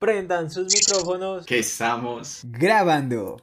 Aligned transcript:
Prendan 0.00 0.50
sus 0.50 0.72
micrófonos. 0.72 1.44
Que 1.44 1.58
estamos 1.58 2.40
grabando. 2.44 3.36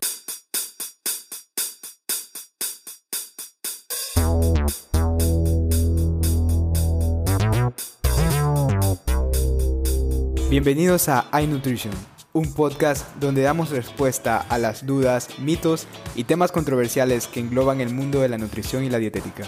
Bienvenidos 10.50 11.10
a 11.10 11.30
iNutrition, 11.40 11.94
un 12.34 12.52
podcast 12.52 13.06
donde 13.18 13.44
damos 13.44 13.70
respuesta 13.70 14.40
a 14.50 14.58
las 14.58 14.84
dudas, 14.84 15.38
mitos 15.38 15.86
y 16.16 16.24
temas 16.24 16.52
controversiales 16.52 17.28
que 17.28 17.40
engloban 17.40 17.82
el 17.82 17.94
mundo 17.94 18.22
de 18.22 18.30
la 18.30 18.40
nutrición 18.40 18.84
y 18.84 18.90
la 18.90 18.98
dietética. 18.98 19.48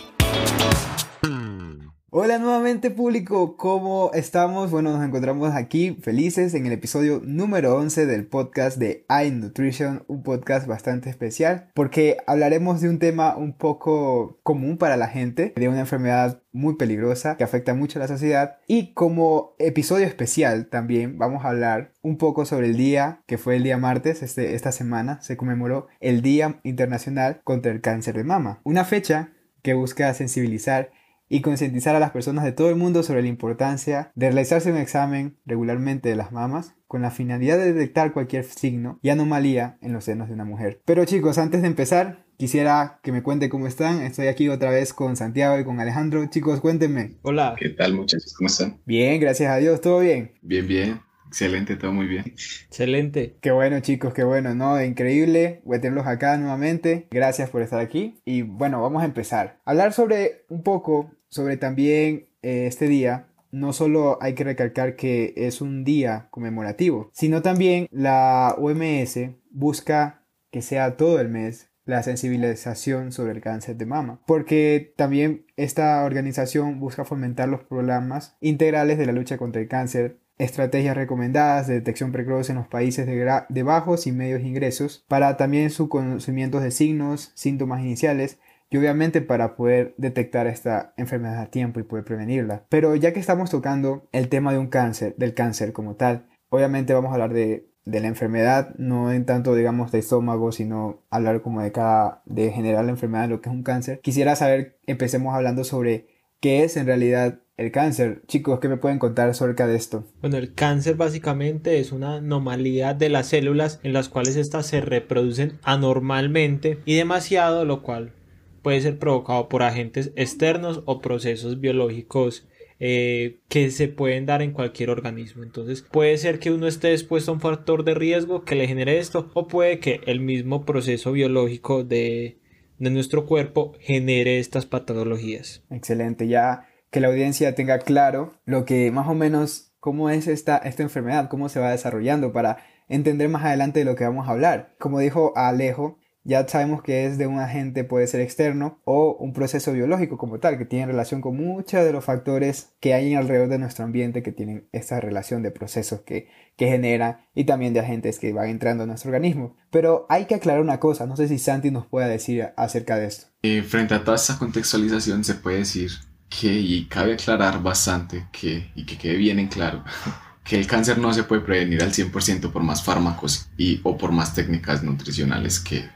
Hola 2.12 2.40
nuevamente 2.40 2.90
público, 2.90 3.56
¿cómo 3.56 4.10
estamos? 4.16 4.72
Bueno, 4.72 4.92
nos 4.92 5.06
encontramos 5.06 5.54
aquí 5.54 5.96
felices 6.02 6.56
en 6.56 6.66
el 6.66 6.72
episodio 6.72 7.22
número 7.24 7.76
11 7.76 8.08
del 8.08 8.26
podcast 8.26 8.80
de 8.80 9.06
iNutrition, 9.24 10.06
un 10.08 10.24
podcast 10.24 10.66
bastante 10.66 11.12
especial 11.12 11.70
porque 11.76 12.18
hablaremos 12.26 12.82
de 12.82 12.90
un 12.90 12.98
tema 12.98 13.38
un 13.38 13.54
poco 13.54 14.40
común 14.42 14.80
para 14.80 14.98
la 14.98 15.08
gente, 15.08 15.54
de 15.56 15.70
una 15.70 15.82
enfermedad 15.82 16.42
muy 16.52 16.78
peligrosa 16.78 17.38
que 17.38 17.44
afecta 17.44 17.76
mucho 17.76 18.00
a 18.00 18.02
la 18.02 18.08
sociedad 18.08 18.58
y 18.66 18.96
como 18.96 19.54
episodio 19.60 20.08
especial 20.08 20.66
también 20.66 21.20
vamos 21.20 21.46
a 21.46 21.50
hablar 21.50 21.94
un 22.02 22.18
poco 22.18 22.44
sobre 22.46 22.66
el 22.66 22.76
día 22.76 23.22
que 23.28 23.38
fue 23.38 23.58
el 23.58 23.62
día 23.62 23.78
martes, 23.78 24.24
este, 24.24 24.56
esta 24.56 24.72
semana 24.72 25.22
se 25.22 25.38
conmemoró 25.38 25.86
el 26.00 26.24
Día 26.24 26.60
Internacional 26.64 27.42
contra 27.44 27.72
el 27.72 27.82
Cáncer 27.82 28.16
de 28.16 28.24
Mama, 28.24 28.62
una 28.64 28.84
fecha 28.84 29.30
que 29.62 29.76
busca 29.76 30.14
sensibilizar 30.14 30.90
y 31.30 31.42
concientizar 31.42 31.96
a 31.96 32.00
las 32.00 32.12
personas 32.12 32.44
de 32.44 32.52
todo 32.52 32.70
el 32.70 32.76
mundo 32.76 33.04
sobre 33.04 33.22
la 33.22 33.28
importancia 33.28 34.12
de 34.16 34.28
realizarse 34.28 34.72
un 34.72 34.78
examen 34.78 35.38
regularmente 35.46 36.10
de 36.10 36.16
las 36.16 36.32
mamas 36.32 36.76
con 36.88 37.04
la 37.04 37.12
finalidad 37.12 37.58
de 37.58 37.72
detectar 37.72 38.14
cualquier 38.14 38.44
signo 38.44 39.00
y 39.04 39.10
anomalía 39.10 39.78
en 39.82 39.94
los 39.94 40.06
senos 40.06 40.28
de 40.28 40.34
una 40.34 40.44
mujer. 40.44 40.82
Pero 40.86 41.06
chicos, 41.06 41.38
antes 41.38 41.62
de 41.62 41.68
empezar, 41.68 42.26
quisiera 42.38 43.00
que 43.04 43.12
me 43.12 43.22
cuente 43.22 43.50
cómo 43.50 43.68
están. 43.68 44.02
Estoy 44.02 44.28
aquí 44.28 44.50
otra 44.50 44.72
vez 44.72 44.94
con 44.94 45.16
Santiago 45.16 45.60
y 45.60 45.64
con 45.64 45.80
Alejandro. 45.80 46.26
Chicos, 46.26 46.62
cuéntenme. 46.62 47.18
Hola. 47.22 47.56
¿Qué 47.60 47.70
tal 47.70 47.94
muchachos? 47.94 48.34
¿Cómo 48.36 48.48
están? 48.48 48.82
Bien, 48.86 49.22
gracias 49.22 49.52
a 49.52 49.58
Dios, 49.58 49.82
todo 49.82 50.00
bien. 50.00 50.34
Bien, 50.42 50.68
bien. 50.68 51.09
Excelente, 51.30 51.76
todo 51.76 51.94
muy 51.94 52.08
bien. 52.08 52.26
Excelente. 52.26 53.38
Qué 53.40 53.52
bueno, 53.52 53.80
chicos, 53.82 54.14
qué 54.14 54.24
bueno, 54.24 54.56
¿no? 54.56 54.84
Increíble. 54.84 55.62
Voy 55.64 55.78
a 55.78 55.82
tenerlos 55.82 56.08
acá 56.08 56.36
nuevamente. 56.38 57.08
Gracias 57.12 57.52
por 57.52 57.62
estar 57.62 57.80
aquí. 57.80 58.20
Y 58.26 58.42
bueno, 58.42 58.82
vamos 58.82 59.04
a 59.04 59.06
empezar. 59.06 59.60
Hablar 59.64 59.94
sobre 59.94 60.46
un 60.50 60.64
poco 60.64 61.12
sobre 61.30 61.58
también 61.58 62.30
eh, 62.42 62.66
este 62.66 62.88
día, 62.88 63.28
no 63.52 63.74
solo 63.74 64.18
hay 64.22 64.34
que 64.34 64.44
recalcar 64.44 64.96
que 64.96 65.34
es 65.38 65.62
un 65.62 65.84
día 65.84 66.28
conmemorativo, 66.32 67.12
sino 67.14 67.42
también 67.44 67.88
la 67.92 68.56
OMS 68.58 69.20
busca 69.52 70.24
que 70.52 70.62
sea 70.62 70.98
todo 70.98 71.20
el 71.20 71.30
mes 71.30 71.70
la 71.86 72.04
sensibilización 72.04 73.12
sobre 73.12 73.32
el 73.32 73.42
cáncer 73.42 73.76
de 73.76 73.88
mama, 73.88 74.22
porque 74.28 74.94
también 74.96 75.46
esta 75.58 76.04
organización 76.04 76.80
busca 76.80 77.04
fomentar 77.04 77.50
los 77.50 77.64
programas 77.64 78.38
integrales 78.42 79.00
de 79.00 79.08
la 79.08 79.12
lucha 79.12 79.38
contra 79.38 79.62
el 79.62 79.68
cáncer 79.68 80.20
estrategias 80.40 80.96
recomendadas 80.96 81.68
de 81.68 81.76
detección 81.76 82.12
precoz 82.12 82.50
en 82.50 82.56
los 82.56 82.68
países 82.68 83.06
de, 83.06 83.42
de, 83.50 83.64
bajos 83.64 84.08
y 84.08 84.12
medios 84.12 84.42
ingresos 84.42 85.06
para 85.08 85.38
también 85.38 85.70
su 85.70 85.90
conocimiento 85.90 86.62
de 86.62 86.72
signos, 86.72 87.32
síntomas 87.36 87.82
iniciales 87.82 88.40
y 88.72 88.78
obviamente 88.78 89.22
para 89.22 89.56
poder 89.56 89.94
detectar 89.98 90.48
esta 90.48 90.94
enfermedad 90.96 91.42
a 91.42 91.52
tiempo 91.52 91.80
y 91.80 91.84
poder 91.84 92.06
prevenirla. 92.06 92.64
Pero 92.70 92.96
ya 92.96 93.14
que 93.14 93.20
estamos 93.20 93.50
tocando 93.50 94.08
el 94.12 94.30
tema 94.30 94.52
de 94.54 94.60
un 94.60 94.68
cáncer, 94.68 95.16
del 95.18 95.34
cáncer 95.34 95.74
como 95.74 95.96
tal, 95.96 96.28
obviamente 96.50 96.94
vamos 96.94 97.12
a 97.12 97.16
hablar 97.16 97.34
de, 97.34 97.68
de 97.84 98.00
la 98.00 98.08
enfermedad, 98.08 98.74
no 98.78 99.12
en 99.12 99.26
tanto 99.26 99.56
digamos 99.56 99.92
de 99.92 100.00
estómago, 100.00 100.52
sino 100.52 101.02
hablar 101.10 101.42
como 101.42 101.62
de 101.62 101.72
cada, 101.72 102.22
de 102.26 102.52
general 102.52 102.86
la 102.86 102.94
enfermedad, 102.94 103.28
lo 103.28 103.42
que 103.42 103.50
es 103.50 103.56
un 103.56 103.64
cáncer. 103.64 104.00
Quisiera 104.00 104.36
saber, 104.36 104.80
empecemos 104.86 105.36
hablando 105.36 105.66
sobre 105.66 106.08
qué 106.40 106.64
es 106.64 106.78
en 106.78 106.86
realidad 106.86 107.40
el 107.60 107.72
cáncer. 107.72 108.22
Chicos, 108.26 108.60
¿qué 108.62 108.70
me 108.70 108.78
pueden 108.78 109.00
contar 109.00 109.30
acerca 109.30 109.68
de 109.68 109.76
esto? 109.76 110.06
Bueno, 110.22 110.38
el 110.38 110.54
cáncer 110.54 110.96
básicamente 110.96 111.80
es 111.80 111.92
una 111.92 112.16
anomalía 112.16 112.94
de 112.94 113.10
las 113.10 113.28
células 113.28 113.82
en 113.84 113.92
las 113.92 114.08
cuales 114.08 114.38
éstas 114.38 114.66
se 114.66 114.80
reproducen 114.80 115.60
anormalmente 115.64 116.80
y 116.86 116.96
demasiado, 116.96 117.66
lo 117.66 117.84
cual 117.84 118.14
puede 118.62 118.80
ser 118.80 118.98
provocado 118.98 119.50
por 119.50 119.64
agentes 119.64 120.14
externos 120.16 120.84
o 120.86 121.02
procesos 121.02 121.60
biológicos 121.60 122.48
eh, 122.80 123.40
que 123.50 123.72
se 123.72 123.90
pueden 123.90 124.26
dar 124.26 124.42
en 124.42 124.54
cualquier 124.54 124.90
organismo. 124.90 125.44
Entonces 125.44 125.82
puede 125.82 126.18
ser 126.18 126.40
que 126.40 126.52
uno 126.52 126.66
esté 126.66 126.94
expuesto 126.94 127.32
a 127.32 127.34
un 127.34 127.42
factor 127.42 127.84
de 127.84 127.94
riesgo 127.94 128.46
que 128.46 128.56
le 128.56 128.68
genere 128.68 129.00
esto 129.00 129.32
o 129.34 129.50
puede 129.50 129.80
que 129.80 130.00
el 130.06 130.22
mismo 130.22 130.64
proceso 130.64 131.12
biológico 131.12 131.84
de, 131.84 132.38
de 132.78 132.90
nuestro 132.90 133.26
cuerpo 133.26 133.74
genere 133.82 134.40
estas 134.40 134.66
patologías. 134.66 135.62
Excelente, 135.70 136.30
ya 136.30 136.69
que 136.92 137.00
la 137.00 137.08
audiencia 137.08 137.56
tenga 137.56 137.80
claro 137.80 138.34
lo 138.46 138.66
que 138.66 138.92
más 138.92 139.08
o 139.08 139.14
menos 139.14 139.72
cómo 139.80 140.10
es 140.10 140.28
esta, 140.28 140.58
esta 140.58 140.84
enfermedad, 140.84 141.30
cómo 141.30 141.50
se 141.50 141.60
va 141.60 141.72
desarrollando 141.72 142.34
para 142.34 142.58
entender 142.88 143.30
más 143.30 143.46
adelante 143.46 143.80
de 143.80 143.86
lo 143.86 143.96
que 143.96 144.04
vamos 144.04 144.28
a 144.28 144.32
hablar. 144.32 144.76
Como 144.80 145.00
dijo 145.00 145.34
Alejo, 145.36 146.00
ya 146.24 146.48
sabemos 146.48 146.84
que 146.84 147.06
es 147.06 147.18
de 147.18 147.28
un 147.28 147.40
agente, 147.40 147.84
puede 147.84 148.06
ser 148.06 148.20
externo 148.22 148.80
o 148.84 149.16
un 149.20 149.34
proceso 149.34 149.72
biológico 149.72 150.18
como 150.18 150.40
tal, 150.40 150.58
que 150.58 150.66
tiene 150.66 150.88
relación 150.88 151.22
con 151.22 151.38
muchos 151.38 151.84
de 151.84 151.94
los 151.94 152.04
factores 152.04 152.74
que 152.80 152.94
hay 152.94 153.16
alrededor 153.16 153.48
de 153.48 153.58
nuestro 153.58 153.86
ambiente 153.86 154.22
que 154.22 154.32
tienen 154.32 154.68
esta 154.72 155.00
relación 155.00 155.44
de 155.44 155.52
procesos 155.52 156.02
que, 156.02 156.28
que 156.58 156.68
generan 156.68 157.22
y 157.34 157.46
también 157.46 157.74
de 157.74 157.80
agentes 157.80 158.20
que 158.20 158.34
van 158.34 158.50
entrando 158.50 158.84
a 158.84 158.88
nuestro 158.88 159.10
organismo. 159.10 159.56
Pero 159.72 160.06
hay 160.10 160.26
que 160.26 160.36
aclarar 160.36 160.62
una 160.62 160.80
cosa, 160.80 161.06
no 161.06 161.16
sé 161.16 161.28
si 161.28 161.40
Santi 161.40 161.72
nos 161.72 161.88
pueda 161.88 162.08
decir 162.08 162.50
acerca 162.58 162.98
de 162.98 163.08
esto. 163.08 163.28
Eh, 163.42 163.64
frente 163.64 163.96
a 163.96 164.04
toda 164.04 164.18
esta 164.18 164.38
contextualización 164.38 165.24
se 165.24 165.36
puede 165.36 165.60
decir 165.60 165.90
que, 166.30 166.54
y 166.54 166.86
cabe 166.86 167.14
aclarar 167.14 167.62
bastante 167.62 168.28
que, 168.32 168.72
y 168.76 168.86
que 168.86 168.98
quede 168.98 169.16
bien 169.18 169.40
en 169.40 169.48
claro, 169.48 169.84
que 170.44 170.58
el 170.60 170.68
cáncer 170.68 170.98
no 170.98 171.14
se 171.14 171.24
puede 171.24 171.42
prevenir 171.42 171.84
al 171.84 171.92
100% 171.92 172.52
por 172.52 172.64
más 172.64 172.84
fármacos 172.84 173.50
y, 173.58 173.82
o 173.84 173.98
por 173.98 174.12
más 174.12 174.34
técnicas 174.34 174.84
nutricionales 174.84 175.60
que 175.60 175.90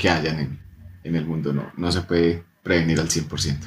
que 0.00 0.08
hayan 0.08 0.58
en, 1.04 1.14
el 1.14 1.26
mundo. 1.26 1.52
No, 1.52 1.70
no 1.76 1.92
se 1.92 2.00
puede 2.00 2.42
prevenir 2.64 2.98
al 2.98 3.08
100%. 3.08 3.58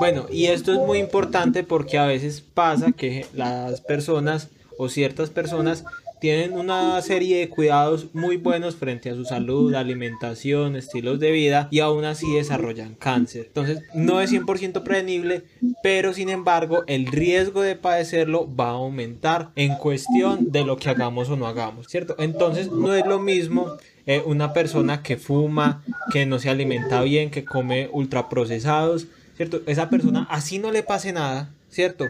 Bueno, 0.00 0.26
y 0.30 0.46
esto 0.46 0.72
es 0.72 0.78
muy 0.78 0.98
importante 0.98 1.62
porque 1.62 1.98
a 1.98 2.06
veces 2.06 2.40
pasa 2.40 2.92
que 2.92 3.26
las 3.34 3.80
personas 3.80 4.48
o 4.78 4.88
ciertas 4.88 5.30
personas 5.30 5.84
tienen 6.20 6.52
una 6.52 7.00
serie 7.02 7.38
de 7.38 7.48
cuidados 7.48 8.08
muy 8.14 8.36
buenos 8.36 8.76
frente 8.76 9.10
a 9.10 9.14
su 9.14 9.24
salud, 9.24 9.74
alimentación, 9.74 10.76
estilos 10.76 11.20
de 11.20 11.30
vida 11.30 11.68
y 11.70 11.80
aún 11.80 12.04
así 12.04 12.32
desarrollan 12.34 12.94
cáncer. 12.94 13.46
Entonces 13.46 13.82
no 13.94 14.20
es 14.20 14.32
100% 14.32 14.82
prevenible, 14.82 15.44
pero 15.82 16.12
sin 16.12 16.28
embargo 16.28 16.82
el 16.86 17.06
riesgo 17.06 17.62
de 17.62 17.76
padecerlo 17.76 18.48
va 18.54 18.68
a 18.68 18.72
aumentar 18.72 19.50
en 19.56 19.74
cuestión 19.76 20.50
de 20.50 20.64
lo 20.64 20.76
que 20.76 20.90
hagamos 20.90 21.28
o 21.30 21.36
no 21.36 21.46
hagamos, 21.46 21.88
¿cierto? 21.88 22.16
Entonces 22.18 22.70
no 22.70 22.94
es 22.94 23.06
lo 23.06 23.18
mismo 23.18 23.76
eh, 24.06 24.22
una 24.24 24.52
persona 24.52 25.02
que 25.02 25.16
fuma, 25.16 25.82
que 26.12 26.26
no 26.26 26.38
se 26.38 26.50
alimenta 26.50 27.02
bien, 27.02 27.30
que 27.30 27.44
come 27.44 27.88
ultraprocesados, 27.92 29.06
¿cierto? 29.36 29.60
Esa 29.66 29.90
persona 29.90 30.26
así 30.30 30.58
no 30.58 30.72
le 30.72 30.82
pase 30.82 31.12
nada, 31.12 31.50
¿cierto? 31.68 32.06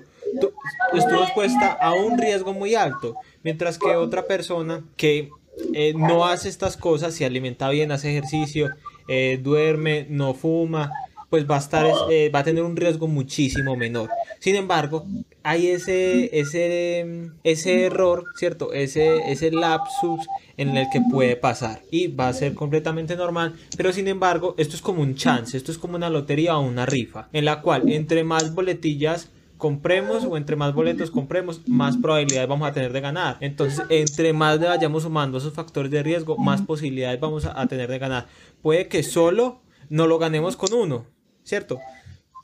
estuvo 0.95 1.23
expuesta 1.23 1.73
a 1.73 1.95
un 1.95 2.19
riesgo 2.19 2.53
muy 2.53 2.75
alto, 2.75 3.17
mientras 3.49 3.79
que 3.79 3.97
otra 3.97 4.27
persona 4.27 4.85
que 4.99 5.31
eh, 5.73 5.95
no 5.97 6.27
hace 6.27 6.51
estas 6.51 6.77
cosas, 6.77 7.15
se 7.15 7.25
alimenta 7.25 7.71
bien, 7.71 7.91
hace 7.93 8.11
ejercicio, 8.11 8.69
eh, 9.09 9.41
duerme, 9.43 10.07
no 10.11 10.35
fuma, 10.35 10.93
pues 11.31 11.51
va 11.51 11.57
a 11.57 11.61
estar, 11.61 11.87
va 11.87 12.39
a 12.41 12.45
tener 12.45 12.63
un 12.63 12.77
riesgo 12.77 13.09
muchísimo 13.09 13.75
menor. 13.75 14.11
Sin 14.39 14.55
embargo, 14.55 15.07
hay 15.43 15.69
ese, 15.69 16.39
ese, 16.39 17.31
ese 17.43 17.85
error, 17.85 18.27
¿cierto? 18.37 18.75
Ese, 18.75 19.33
ese 19.33 19.51
lapsus 19.51 20.27
en 20.59 20.77
el 20.77 20.87
que 20.93 21.01
puede 21.11 21.37
pasar 21.37 21.81
y 21.91 22.09
va 22.09 22.29
a 22.29 22.35
ser 22.35 22.53
completamente 22.53 23.17
normal, 23.17 23.55
pero 23.79 23.95
sin 23.95 24.09
embargo 24.09 24.57
esto 24.59 24.77
es 24.77 24.83
como 24.83 25.01
un 25.01 25.15
chance, 25.15 25.57
esto 25.57 25.73
es 25.73 25.79
como 25.79 25.97
una 25.97 26.11
lotería 26.11 26.59
o 26.59 26.61
una 26.61 26.85
rifa, 26.85 27.29
en 27.33 27.47
la 27.47 27.63
cual 27.63 27.91
entre 27.91 28.25
más 28.25 28.55
boletillas 28.55 29.31
compremos 29.59 30.25
o 30.25 30.37
entre 30.37 30.57
más 30.57 30.73
boletos 30.73 31.11
compremos, 31.11 31.61
más 31.69 31.97
probabilidades 31.97 32.49
vamos 32.49 32.69
a 32.69 32.73
tener 32.73 32.93
de 32.93 33.01
ganar. 33.01 33.37
Entonces, 33.41 33.85
entre 33.91 34.33
más 34.33 34.59
le 34.59 34.69
vayamos 34.69 35.03
sumando 35.03 35.39
esos 35.39 35.53
factores 35.53 35.91
de 35.91 36.03
riesgo, 36.03 36.39
más 36.39 36.63
posibilidades 36.63 37.21
vamos 37.21 37.45
a, 37.45 37.67
tener 37.67 37.91
de 37.91 37.99
ganar. 37.99 38.27
Puede 38.63 38.89
que 38.89 39.03
solo 39.03 39.61
no 39.91 40.07
lo 40.07 40.19
ganemos 40.19 40.57
con 40.57 40.73
uno, 40.73 41.07
¿cierto? 41.43 41.79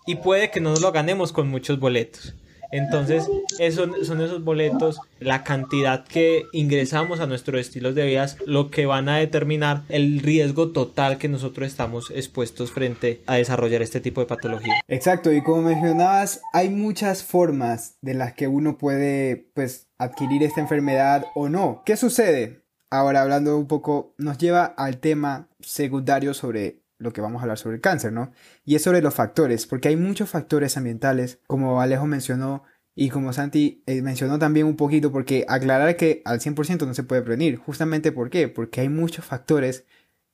Y 0.06 0.16
puede 0.16 0.50
que 0.50 0.60
no 0.60 0.70
nos 0.70 0.82
lo 0.82 0.92
ganemos 0.92 1.32
con 1.32 1.48
muchos 1.48 1.78
boletos. 1.78 2.34
Entonces, 2.72 3.28
eso, 3.58 3.86
son 4.04 4.20
esos 4.20 4.44
boletos, 4.44 5.00
la 5.20 5.44
cantidad 5.44 6.04
que 6.04 6.44
ingresamos 6.52 7.20
a 7.20 7.26
nuestros 7.26 7.60
estilos 7.60 7.94
de 7.94 8.06
vida, 8.06 8.26
lo 8.46 8.70
que 8.70 8.86
van 8.86 9.08
a 9.08 9.18
determinar 9.18 9.82
el 9.88 10.20
riesgo 10.20 10.70
total 10.70 11.18
que 11.18 11.28
nosotros 11.28 11.66
estamos 11.68 12.10
expuestos 12.10 12.72
frente 12.72 13.22
a 13.26 13.36
desarrollar 13.36 13.82
este 13.82 14.00
tipo 14.00 14.20
de 14.20 14.26
patología. 14.26 14.74
Exacto, 14.88 15.32
y 15.32 15.42
como 15.42 15.62
mencionabas, 15.62 16.42
hay 16.52 16.70
muchas 16.70 17.22
formas 17.22 17.96
de 18.00 18.14
las 18.14 18.34
que 18.34 18.48
uno 18.48 18.78
puede, 18.78 19.50
pues, 19.54 19.88
adquirir 19.98 20.42
esta 20.42 20.60
enfermedad 20.60 21.26
o 21.34 21.48
no. 21.48 21.82
¿Qué 21.84 21.96
sucede? 21.96 22.64
Ahora 22.90 23.22
hablando 23.22 23.58
un 23.58 23.66
poco, 23.66 24.14
nos 24.18 24.38
lleva 24.38 24.64
al 24.64 24.98
tema 24.98 25.48
secundario 25.60 26.32
sobre 26.32 26.83
lo 26.98 27.12
que 27.12 27.20
vamos 27.20 27.40
a 27.40 27.42
hablar 27.42 27.58
sobre 27.58 27.76
el 27.76 27.80
cáncer, 27.80 28.12
¿no? 28.12 28.32
Y 28.64 28.74
es 28.74 28.82
sobre 28.82 29.02
los 29.02 29.14
factores, 29.14 29.66
porque 29.66 29.88
hay 29.88 29.96
muchos 29.96 30.30
factores 30.30 30.76
ambientales, 30.76 31.40
como 31.46 31.80
Alejo 31.80 32.06
mencionó 32.06 32.64
y 32.94 33.10
como 33.10 33.32
Santi 33.32 33.82
eh, 33.86 34.02
mencionó 34.02 34.38
también 34.38 34.66
un 34.66 34.76
poquito, 34.76 35.10
porque 35.10 35.44
aclarar 35.48 35.96
que 35.96 36.22
al 36.24 36.40
100% 36.40 36.86
no 36.86 36.94
se 36.94 37.02
puede 37.02 37.22
prevenir, 37.22 37.56
justamente 37.56 38.12
¿por 38.12 38.30
qué? 38.30 38.48
Porque 38.48 38.80
hay 38.80 38.88
muchos 38.88 39.24
factores 39.24 39.84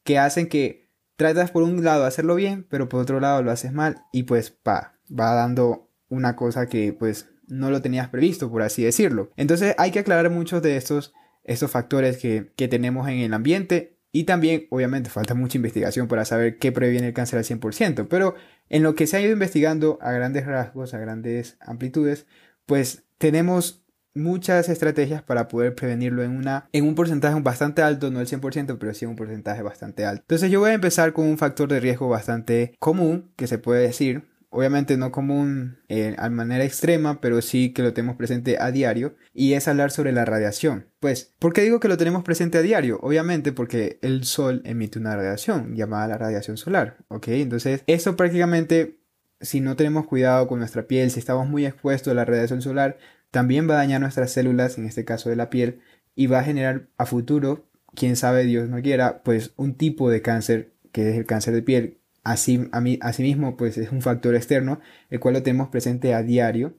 que 0.05 0.19
hacen 0.19 0.49
que 0.49 0.91
tratas 1.17 1.51
por 1.51 1.63
un 1.63 1.85
lado 1.85 2.03
de 2.03 2.09
hacerlo 2.09 2.35
bien, 2.35 2.67
pero 2.69 2.89
por 2.89 3.01
otro 3.01 3.21
lado 3.21 3.43
lo 3.43 3.51
haces 3.51 3.73
mal 3.73 4.03
y 4.13 4.25
pues 4.25 4.51
pa, 4.51 4.95
va 5.11 5.35
dando 5.35 5.91
una 6.09 6.37
cosa 6.37 6.67
que 6.67 6.93
pues 6.93 7.29
no 7.47 7.71
lo 7.71 7.83
tenías 7.83 8.09
previsto, 8.09 8.51
por 8.51 8.63
así 8.63 8.85
decirlo. 8.85 9.31
Entonces 9.37 9.75
hay 9.77 9.91
que 9.91 9.99
aclarar 9.99 10.31
muchos 10.31 10.63
de 10.63 10.77
estos, 10.77 11.13
estos 11.45 11.71
factores 11.71 12.19
que, 12.19 12.53
que 12.57 12.69
tenemos 12.69 13.09
en 13.09 13.19
el 13.19 13.35
ambiente 13.35 14.00
y 14.13 14.25
también, 14.25 14.67
obviamente, 14.71 15.11
falta 15.11 15.35
mucha 15.35 15.59
investigación 15.59 16.09
para 16.09 16.25
saber 16.25 16.59
qué 16.59 16.73
previene 16.73 17.09
el 17.09 17.15
cáncer 17.15 17.39
al 17.39 17.45
100%, 17.45 18.09
pero 18.09 18.35
en 18.69 18.83
lo 18.83 18.95
que 18.95 19.07
se 19.07 19.17
ha 19.17 19.21
ido 19.21 19.33
investigando 19.33 19.99
a 20.01 20.13
grandes 20.13 20.47
rasgos, 20.47 20.95
a 20.95 20.99
grandes 20.99 21.57
amplitudes, 21.61 22.27
pues 22.67 23.05
tenemos 23.19 23.85
muchas 24.15 24.69
estrategias 24.69 25.23
para 25.23 25.49
poder 25.49 25.75
prevenirlo 25.75 26.23
en, 26.23 26.37
una, 26.37 26.69
en 26.73 26.85
un 26.85 26.95
porcentaje 26.95 27.41
bastante 27.41 27.83
alto, 27.83 28.11
no 28.11 28.21
el 28.21 28.27
100%, 28.27 28.79
pero 28.79 28.95
sí 28.95 29.07
un 29.07 29.17
porcentaje 29.17 29.63
bastante 29.63 30.05
alto. 30.05 30.23
Entonces 30.23 30.51
yo 30.51 30.61
voy 30.61 30.71
a 30.71 30.75
empezar 30.75 31.13
con 31.13 31.27
un 31.27 31.39
factor 31.39 31.69
de 31.69 31.81
riesgo 31.81 32.09
bastante 32.09 32.75
común, 32.79 33.33
que 33.37 33.47
se 33.47 33.59
puede 33.59 33.83
decir, 33.83 34.30
obviamente 34.51 34.97
no 34.97 35.13
común 35.13 35.79
eh, 35.89 36.15
a 36.19 36.29
manera 36.29 36.65
extrema, 36.65 37.21
pero 37.21 37.41
sí 37.41 37.73
que 37.73 37.83
lo 37.83 37.95
tenemos 37.95 38.17
presente 38.17 38.59
a 38.61 38.71
diario, 38.71 39.15
y 39.33 39.55
es 39.55 39.69
hablar 39.69 39.93
sobre 39.93 40.13
la 40.13 40.25
radiación. 40.25 40.89
Pues, 40.99 41.33
¿por 41.39 41.53
qué 41.53 41.63
digo 41.63 41.81
que 41.81 41.89
lo 41.89 41.97
tenemos 41.97 42.25
presente 42.25 42.59
a 42.59 42.63
diario? 42.63 42.99
Obviamente 43.03 43.53
porque 43.53 43.99
el 44.03 44.25
sol 44.25 44.61
emite 44.65 44.99
una 44.99 45.17
radiación 45.17 45.77
llamada 45.77 46.09
la 46.09 46.19
radiación 46.19 46.57
solar, 46.57 46.99
¿ok? 47.09 47.29
Entonces, 47.29 47.83
eso 47.87 48.17
prácticamente, 48.17 48.99
si 49.41 49.61
no 49.61 49.77
tenemos 49.77 50.07
cuidado 50.07 50.47
con 50.49 50.59
nuestra 50.59 50.87
piel, 50.87 51.11
si 51.11 51.21
estamos 51.21 51.49
muy 51.49 51.65
expuestos 51.65 52.11
a 52.11 52.15
la 52.15 52.25
radiación 52.25 52.61
solar, 52.61 52.99
también 53.31 53.71
va 53.71 53.75
a 53.75 53.79
dañar 53.79 54.01
nuestras 54.01 54.33
células, 54.33 54.77
en 54.77 54.87
este 54.87 55.05
caso 55.05 55.31
de 55.31 55.37
la 55.37 55.49
piel, 55.49 55.81
y 56.17 56.27
va 56.27 56.41
a 56.41 56.45
generar 56.45 56.89
a 56.99 57.07
futuro, 57.07 57.71
quién 57.95 58.17
sabe, 58.17 58.45
Dios 58.45 58.69
no 58.69 58.83
quiera, 58.83 59.23
pues 59.23 59.53
un 59.57 59.75
tipo 59.75 60.11
de 60.11 60.23
cáncer 60.23 60.73
que 60.93 61.11
es 61.11 61.17
el 61.17 61.25
cáncer 61.25 61.55
de 61.55 61.63
piel, 61.63 62.00
Así, 62.23 62.69
a 62.73 62.81
mí, 62.81 62.99
asimismo, 63.01 63.57
pues 63.57 63.79
es 63.79 63.93
un 63.93 64.03
factor 64.03 64.35
externo, 64.35 64.81
el 65.09 65.21
cual 65.21 65.35
lo 65.35 65.43
tenemos 65.43 65.69
presente 65.69 66.15
a 66.15 66.23
diario, 66.23 66.77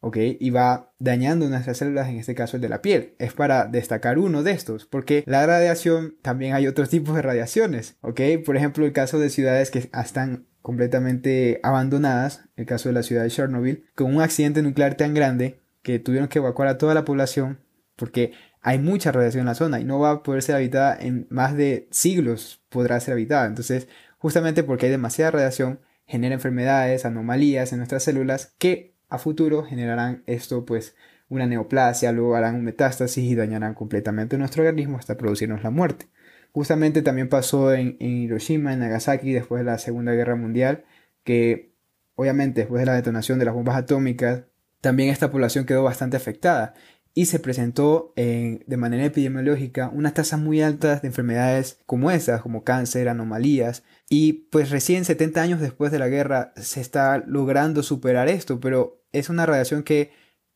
¿ok? 0.00 0.16
Y 0.38 0.50
va 0.50 0.92
dañando 0.98 1.48
nuestras 1.48 1.78
células, 1.78 2.08
en 2.08 2.18
este 2.18 2.34
caso 2.34 2.56
el 2.56 2.62
de 2.62 2.68
la 2.68 2.82
piel. 2.82 3.14
Es 3.18 3.32
para 3.32 3.66
destacar 3.66 4.18
uno 4.18 4.42
de 4.42 4.52
estos, 4.52 4.86
porque 4.86 5.24
la 5.26 5.46
radiación, 5.46 6.16
también 6.22 6.54
hay 6.54 6.66
otros 6.66 6.90
tipos 6.90 7.14
de 7.14 7.22
radiaciones, 7.22 7.96
¿ok? 8.00 8.20
Por 8.44 8.56
ejemplo, 8.56 8.84
el 8.84 8.92
caso 8.92 9.18
de 9.18 9.30
ciudades 9.30 9.70
que 9.70 9.90
están 9.92 10.46
completamente 10.60 11.60
abandonadas, 11.62 12.44
el 12.56 12.66
caso 12.66 12.88
de 12.88 12.94
la 12.94 13.02
ciudad 13.02 13.22
de 13.22 13.30
Chernobyl, 13.30 13.84
con 13.94 14.14
un 14.14 14.22
accidente 14.22 14.62
nuclear 14.62 14.96
tan 14.96 15.14
grande 15.14 15.60
que 15.82 15.98
tuvieron 15.98 16.28
que 16.28 16.38
evacuar 16.38 16.68
a 16.68 16.78
toda 16.78 16.94
la 16.94 17.04
población 17.04 17.58
porque 17.96 18.32
hay 18.60 18.78
mucha 18.78 19.12
radiación 19.12 19.42
en 19.42 19.46
la 19.46 19.54
zona 19.54 19.80
y 19.80 19.84
no 19.84 19.98
va 19.98 20.10
a 20.10 20.22
poder 20.22 20.42
ser 20.42 20.56
habitada 20.56 20.96
en 21.00 21.26
más 21.30 21.56
de 21.56 21.88
siglos 21.90 22.62
podrá 22.68 22.98
ser 23.00 23.12
habitada. 23.12 23.46
Entonces, 23.46 23.88
justamente 24.22 24.62
porque 24.62 24.86
hay 24.86 24.92
demasiada 24.92 25.32
radiación, 25.32 25.80
genera 26.06 26.34
enfermedades, 26.34 27.04
anomalías 27.04 27.72
en 27.72 27.78
nuestras 27.78 28.04
células 28.04 28.54
que 28.56 28.94
a 29.08 29.18
futuro 29.18 29.64
generarán 29.64 30.22
esto 30.26 30.64
pues 30.64 30.94
una 31.28 31.46
neoplasia, 31.46 32.12
luego 32.12 32.36
harán 32.36 32.54
un 32.54 32.62
metástasis 32.64 33.24
y 33.24 33.34
dañarán 33.34 33.74
completamente 33.74 34.38
nuestro 34.38 34.62
organismo 34.62 34.96
hasta 34.96 35.16
producirnos 35.16 35.64
la 35.64 35.70
muerte. 35.70 36.06
Justamente 36.52 37.02
también 37.02 37.28
pasó 37.28 37.74
en, 37.74 37.96
en 37.98 38.10
Hiroshima, 38.18 38.72
en 38.72 38.78
Nagasaki, 38.78 39.32
después 39.32 39.58
de 39.58 39.64
la 39.64 39.78
Segunda 39.78 40.12
Guerra 40.12 40.36
Mundial, 40.36 40.84
que 41.24 41.74
obviamente 42.14 42.60
después 42.60 42.78
de 42.78 42.86
la 42.86 42.94
detonación 42.94 43.40
de 43.40 43.46
las 43.46 43.54
bombas 43.54 43.76
atómicas, 43.76 44.44
también 44.80 45.08
esta 45.08 45.32
población 45.32 45.66
quedó 45.66 45.82
bastante 45.82 46.16
afectada 46.16 46.74
y 47.14 47.26
se 47.26 47.38
presentó 47.38 48.12
de 48.16 48.76
manera 48.76 49.04
epidemiológica 49.04 49.90
unas 49.92 50.14
tasas 50.14 50.40
muy 50.40 50.62
altas 50.62 51.02
de 51.02 51.08
enfermedades 51.08 51.78
como 51.86 52.10
esas, 52.10 52.40
como 52.42 52.64
cáncer, 52.64 53.08
anomalías, 53.08 53.82
y 54.08 54.48
pues 54.50 54.70
recién 54.70 55.04
70 55.04 55.40
años 55.42 55.60
después 55.60 55.92
de 55.92 55.98
la 55.98 56.08
guerra 56.08 56.52
se 56.56 56.80
está 56.80 57.22
logrando 57.26 57.82
superar 57.82 58.28
esto, 58.28 58.60
pero 58.60 59.02
es 59.12 59.28
una 59.28 59.46
radiación 59.46 59.82
que 59.82 60.12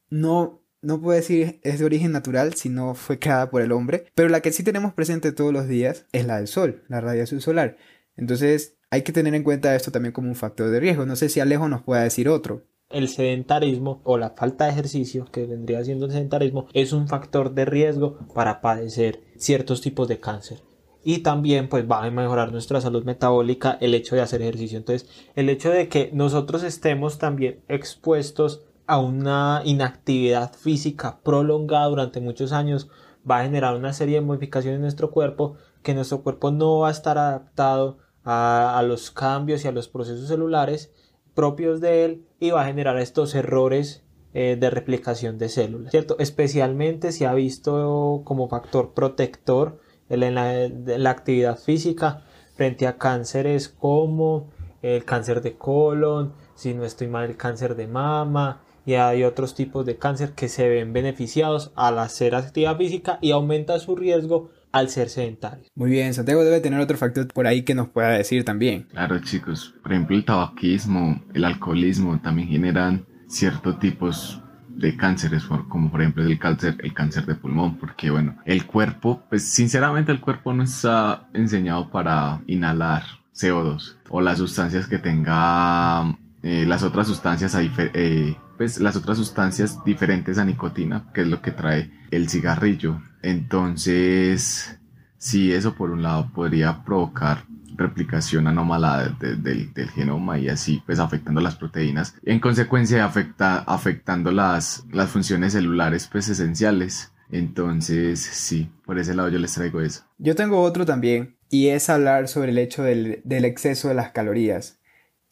no, 0.08 0.62
no 0.82 1.00
puedo 1.00 1.16
decir 1.16 1.60
es 1.62 1.78
de 1.78 1.84
origen 1.84 2.12
natural, 2.12 2.54
sino 2.54 2.94
fue 2.94 3.18
creada 3.18 3.50
por 3.50 3.62
el 3.62 3.72
hombre, 3.72 4.06
pero 4.14 4.28
la 4.28 4.40
que 4.40 4.52
sí 4.52 4.62
tenemos 4.62 4.94
presente 4.94 5.32
todos 5.32 5.52
los 5.52 5.68
días 5.68 6.06
es 6.12 6.26
la 6.26 6.38
del 6.38 6.48
sol, 6.48 6.84
la 6.88 7.00
radiación 7.00 7.40
solar. 7.40 7.76
Entonces 8.16 8.76
hay 8.90 9.02
que 9.02 9.12
tener 9.12 9.34
en 9.34 9.42
cuenta 9.42 9.74
esto 9.74 9.92
también 9.92 10.12
como 10.12 10.28
un 10.28 10.36
factor 10.36 10.70
de 10.70 10.80
riesgo. 10.80 11.04
No 11.06 11.16
sé 11.16 11.28
si 11.28 11.40
Alejo 11.40 11.68
nos 11.68 11.82
pueda 11.82 12.02
decir 12.02 12.28
otro 12.28 12.64
el 12.90 13.08
sedentarismo 13.08 14.00
o 14.04 14.16
la 14.16 14.30
falta 14.30 14.64
de 14.64 14.70
ejercicio, 14.70 15.26
que 15.32 15.46
vendría 15.46 15.84
siendo 15.84 16.06
el 16.06 16.12
sedentarismo, 16.12 16.66
es 16.72 16.92
un 16.92 17.08
factor 17.08 17.52
de 17.52 17.64
riesgo 17.64 18.18
para 18.34 18.60
padecer 18.60 19.22
ciertos 19.36 19.80
tipos 19.80 20.08
de 20.08 20.20
cáncer. 20.20 20.62
Y 21.02 21.18
también 21.18 21.68
pues 21.68 21.88
va 21.88 22.04
a 22.04 22.10
mejorar 22.10 22.52
nuestra 22.52 22.80
salud 22.80 23.04
metabólica 23.04 23.78
el 23.80 23.94
hecho 23.94 24.16
de 24.16 24.22
hacer 24.22 24.42
ejercicio. 24.42 24.78
Entonces 24.78 25.08
el 25.34 25.48
hecho 25.48 25.70
de 25.70 25.88
que 25.88 26.10
nosotros 26.12 26.62
estemos 26.62 27.18
también 27.18 27.60
expuestos 27.68 28.64
a 28.86 28.98
una 28.98 29.62
inactividad 29.64 30.52
física 30.52 31.20
prolongada 31.22 31.86
durante 31.86 32.20
muchos 32.20 32.52
años 32.52 32.88
va 33.28 33.40
a 33.40 33.44
generar 33.44 33.76
una 33.76 33.92
serie 33.92 34.16
de 34.16 34.26
modificaciones 34.26 34.76
en 34.76 34.82
nuestro 34.82 35.10
cuerpo 35.10 35.56
que 35.82 35.94
nuestro 35.94 36.22
cuerpo 36.22 36.50
no 36.50 36.80
va 36.80 36.88
a 36.88 36.92
estar 36.92 37.18
adaptado 37.18 37.98
a, 38.24 38.76
a 38.76 38.82
los 38.82 39.10
cambios 39.12 39.64
y 39.64 39.68
a 39.68 39.72
los 39.72 39.88
procesos 39.88 40.28
celulares 40.28 40.92
propios 41.36 41.80
de 41.80 42.04
él 42.04 42.26
y 42.40 42.50
va 42.50 42.62
a 42.62 42.66
generar 42.66 42.98
estos 42.98 43.36
errores 43.36 44.02
eh, 44.34 44.56
de 44.58 44.70
replicación 44.70 45.38
de 45.38 45.48
células, 45.48 45.92
¿cierto? 45.92 46.16
Especialmente 46.18 47.12
se 47.12 47.26
ha 47.26 47.34
visto 47.34 48.22
como 48.24 48.48
factor 48.48 48.92
protector 48.92 49.78
en 50.08 50.34
la, 50.34 51.10
actividad 51.10 51.58
física 51.58 52.24
frente 52.54 52.86
a 52.86 52.96
cánceres 52.96 53.68
como 53.68 54.50
el 54.82 55.04
cáncer 55.04 55.42
de 55.42 55.56
colon, 55.56 56.32
si 56.54 56.74
no 56.74 56.84
estoy 56.84 57.08
mal, 57.08 57.30
el 57.30 57.36
cáncer 57.36 57.76
de 57.76 57.86
mama, 57.86 58.62
y 58.84 58.94
hay 58.94 59.24
otros 59.24 59.54
tipos 59.54 59.84
de 59.84 59.96
cáncer 59.96 60.32
que 60.32 60.48
se 60.48 60.68
ven 60.68 60.92
beneficiados 60.92 61.72
al 61.74 61.98
hacer 61.98 62.34
actividad 62.34 62.76
física 62.76 63.18
y 63.20 63.32
aumenta 63.32 63.78
su 63.78 63.96
riesgo 63.96 64.50
al 64.76 64.90
ser 64.90 65.08
sedentario. 65.08 65.64
Muy 65.74 65.90
bien, 65.90 66.12
Santiago 66.12 66.44
debe 66.44 66.60
tener 66.60 66.80
otro 66.80 66.98
factor 66.98 67.26
por 67.28 67.46
ahí 67.46 67.62
que 67.62 67.74
nos 67.74 67.88
pueda 67.88 68.10
decir 68.10 68.44
también. 68.44 68.86
Claro, 68.90 69.18
chicos. 69.20 69.74
Por 69.82 69.92
ejemplo, 69.92 70.14
el 70.14 70.24
tabaquismo, 70.24 71.22
el 71.32 71.44
alcoholismo 71.44 72.20
también 72.20 72.48
generan 72.48 73.06
ciertos 73.26 73.78
tipos 73.78 74.42
de 74.68 74.94
cánceres, 74.94 75.44
como 75.44 75.90
por 75.90 76.02
ejemplo 76.02 76.22
el 76.22 76.38
cáncer, 76.38 76.76
el 76.80 76.92
cáncer 76.92 77.24
de 77.24 77.34
pulmón, 77.34 77.78
porque 77.78 78.10
bueno, 78.10 78.36
el 78.44 78.66
cuerpo, 78.66 79.22
pues 79.30 79.48
sinceramente 79.48 80.12
el 80.12 80.20
cuerpo 80.20 80.52
no 80.52 80.64
está 80.64 81.28
enseñado 81.32 81.90
para 81.90 82.42
inhalar 82.46 83.04
CO2 83.34 83.96
o 84.10 84.20
las 84.20 84.36
sustancias 84.36 84.86
que 84.86 84.98
tenga 84.98 86.18
eh, 86.42 86.66
las 86.66 86.82
otras 86.82 87.06
sustancias, 87.06 87.56
eh, 87.58 88.36
pues 88.58 88.78
las 88.78 88.96
otras 88.96 89.16
sustancias 89.16 89.82
diferentes 89.84 90.38
a 90.38 90.44
nicotina, 90.44 91.10
que 91.14 91.22
es 91.22 91.26
lo 91.26 91.40
que 91.40 91.50
trae 91.50 91.90
el 92.10 92.28
cigarrillo. 92.28 93.00
Entonces, 93.26 94.78
sí, 95.18 95.52
eso 95.52 95.74
por 95.74 95.90
un 95.90 96.00
lado 96.00 96.30
podría 96.32 96.84
provocar 96.84 97.44
replicación 97.74 98.46
anómala 98.46 99.16
del 99.18 99.90
genoma 99.90 100.38
y 100.38 100.48
así 100.48 100.80
pues 100.86 101.00
afectando 101.00 101.40
las 101.40 101.56
proteínas. 101.56 102.14
En 102.24 102.38
consecuencia 102.38 103.04
afecta, 103.04 103.58
afectando 103.58 104.30
las, 104.30 104.84
las 104.92 105.10
funciones 105.10 105.54
celulares 105.54 106.08
pues 106.10 106.28
esenciales. 106.28 107.12
Entonces 107.28 108.20
sí 108.20 108.70
por 108.84 108.96
ese 109.00 109.12
lado 109.12 109.28
yo 109.28 109.40
les 109.40 109.54
traigo 109.54 109.80
eso. 109.80 110.04
Yo 110.18 110.36
tengo 110.36 110.62
otro 110.62 110.86
también 110.86 111.36
y 111.50 111.66
es 111.70 111.90
hablar 111.90 112.28
sobre 112.28 112.52
el 112.52 112.58
hecho 112.58 112.84
del, 112.84 113.22
del 113.24 113.44
exceso 113.44 113.88
de 113.88 113.94
las 113.94 114.12
calorías 114.12 114.78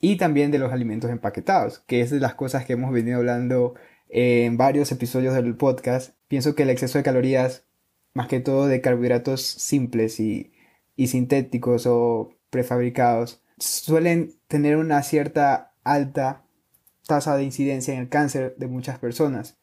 y 0.01 0.17
también 0.17 0.51
de 0.51 0.59
los 0.59 0.73
alimentos 0.73 1.13
empaquetados 1.13 1.79
que 1.87 2.01
es 2.01 2.11
de 2.11 2.19
las 2.19 2.35
cosas 2.35 2.65
que 2.65 2.73
hemos 2.73 2.93
venido 2.93 3.19
hablando 3.19 3.75
en 4.09 4.57
varios 4.57 4.91
episodios 4.91 5.33
del 5.35 5.55
podcast. 5.55 6.17
Pienso 6.27 6.57
que 6.57 6.65
el 6.65 6.71
exceso 6.71 6.99
de 6.99 7.05
calorías 7.05 7.65
más 8.15 8.29
que 8.29 8.41
todo 8.41 8.67
de 8.67 8.81
carbohidratos 8.81 9.43
simples 9.43 10.21
y, 10.21 10.53
sintéticos 10.97 11.87
o 11.87 12.31
prefabricados, 12.51 13.43
suelen 13.59 14.35
tener 14.49 14.77
una 14.77 15.03
cierta 15.03 15.75
alta 15.83 16.45
tasa 17.07 17.37
de 17.37 17.45
incidencia 17.45 17.93
en 17.95 18.01
el 18.01 18.09
cáncer 18.09 18.55
de 18.57 18.69
muchas 18.69 18.99
personas. 18.99 19.59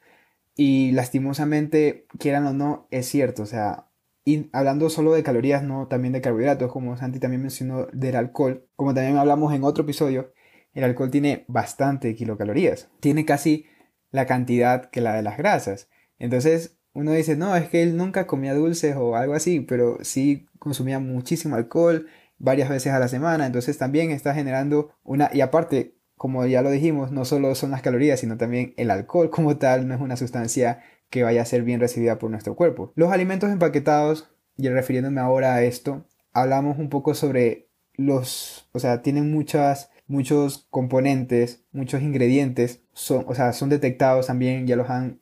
Y 0.55 0.91
lastimosamente, 0.91 2.05
quieran 2.19 2.45
o 2.45 2.53
no, 2.53 2.87
es 2.91 3.07
cierto. 3.07 3.43
O 3.43 3.45
sea, 3.45 3.87
y 4.25 4.49
hablando 4.53 4.89
solo 4.89 5.13
de 5.13 5.23
calorías, 5.23 5.63
no 5.63 5.87
también 5.87 6.13
de 6.13 6.21
carbohidratos, 6.21 6.71
como 6.71 6.97
Santi 6.97 7.19
también 7.19 7.41
mencionó 7.41 7.87
del 7.93 8.15
alcohol, 8.15 8.67
como 8.75 8.93
también 8.93 9.17
hablamos 9.17 9.53
en 9.53 9.63
otro 9.63 9.83
episodio, 9.83 10.33
el 10.73 10.83
alcohol 10.83 11.11
tiene 11.11 11.45
bastante 11.47 12.15
kilocalorías. 12.15 12.89
Tiene 12.99 13.25
casi 13.25 13.65
la 14.11 14.25
cantidad 14.25 14.89
que 14.89 15.01
la 15.01 15.15
de 15.15 15.23
las 15.23 15.37
grasas. 15.37 15.89
Entonces, 16.19 16.77
uno 16.93 17.11
dice, 17.11 17.35
no, 17.35 17.55
es 17.55 17.69
que 17.69 17.83
él 17.83 17.95
nunca 17.97 18.27
comía 18.27 18.53
dulces 18.53 18.95
o 18.95 19.15
algo 19.15 19.33
así, 19.33 19.61
pero 19.61 19.97
sí 20.01 20.47
consumía 20.59 20.99
muchísimo 20.99 21.55
alcohol 21.55 22.07
varias 22.37 22.69
veces 22.69 22.93
a 22.93 22.99
la 22.99 23.07
semana. 23.07 23.45
Entonces 23.45 23.77
también 23.77 24.11
está 24.11 24.33
generando 24.33 24.91
una... 25.03 25.29
Y 25.33 25.41
aparte, 25.41 25.95
como 26.15 26.45
ya 26.45 26.61
lo 26.61 26.71
dijimos, 26.71 27.11
no 27.11 27.25
solo 27.25 27.55
son 27.55 27.71
las 27.71 27.81
calorías, 27.81 28.19
sino 28.19 28.37
también 28.37 28.73
el 28.77 28.91
alcohol 28.91 29.29
como 29.29 29.57
tal 29.57 29.87
no 29.87 29.93
es 29.95 30.01
una 30.01 30.17
sustancia 30.17 30.83
que 31.09 31.23
vaya 31.23 31.41
a 31.41 31.45
ser 31.45 31.63
bien 31.63 31.79
recibida 31.79 32.19
por 32.19 32.29
nuestro 32.29 32.55
cuerpo. 32.55 32.93
Los 32.95 33.11
alimentos 33.11 33.51
empaquetados, 33.51 34.29
y 34.57 34.67
refiriéndome 34.69 35.21
ahora 35.21 35.55
a 35.55 35.63
esto, 35.63 36.05
hablamos 36.33 36.77
un 36.77 36.89
poco 36.89 37.13
sobre 37.13 37.69
los, 37.95 38.69
o 38.73 38.79
sea, 38.79 39.01
tienen 39.01 39.31
muchas 39.31 39.91
muchos 40.11 40.67
componentes, 40.69 41.63
muchos 41.71 42.01
ingredientes, 42.01 42.81
son, 42.91 43.23
o 43.27 43.33
sea, 43.33 43.53
son 43.53 43.69
detectados 43.69 44.27
también, 44.27 44.67
ya 44.67 44.75
los 44.75 44.89
han 44.89 45.20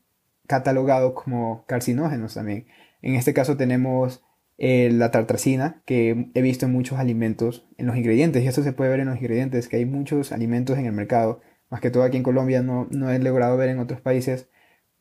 catalogado 0.49 1.13
como 1.13 1.63
carcinógenos 1.67 2.33
también. 2.33 2.65
En 3.03 3.13
este 3.13 3.35
caso 3.35 3.55
tenemos 3.55 4.23
eh, 4.57 4.89
la 4.91 5.11
tartracina, 5.11 5.83
que 5.85 6.31
he 6.33 6.41
visto 6.41 6.65
en 6.65 6.71
muchos 6.71 6.97
alimentos, 6.97 7.67
en 7.77 7.85
los 7.85 7.95
ingredientes, 7.95 8.43
y 8.43 8.47
esto 8.47 8.63
se 8.63 8.73
puede 8.73 8.89
ver 8.89 8.99
en 8.99 9.09
los 9.09 9.17
ingredientes, 9.17 9.67
que 9.67 9.77
hay 9.77 9.85
muchos 9.85 10.31
alimentos 10.31 10.79
en 10.79 10.87
el 10.87 10.91
mercado, 10.91 11.39
más 11.69 11.81
que 11.81 11.91
todo 11.91 12.01
aquí 12.01 12.17
en 12.17 12.23
Colombia, 12.23 12.63
no, 12.63 12.87
no 12.89 13.11
he 13.11 13.19
logrado 13.19 13.57
ver 13.57 13.69
en 13.69 13.77
otros 13.77 14.01
países, 14.01 14.49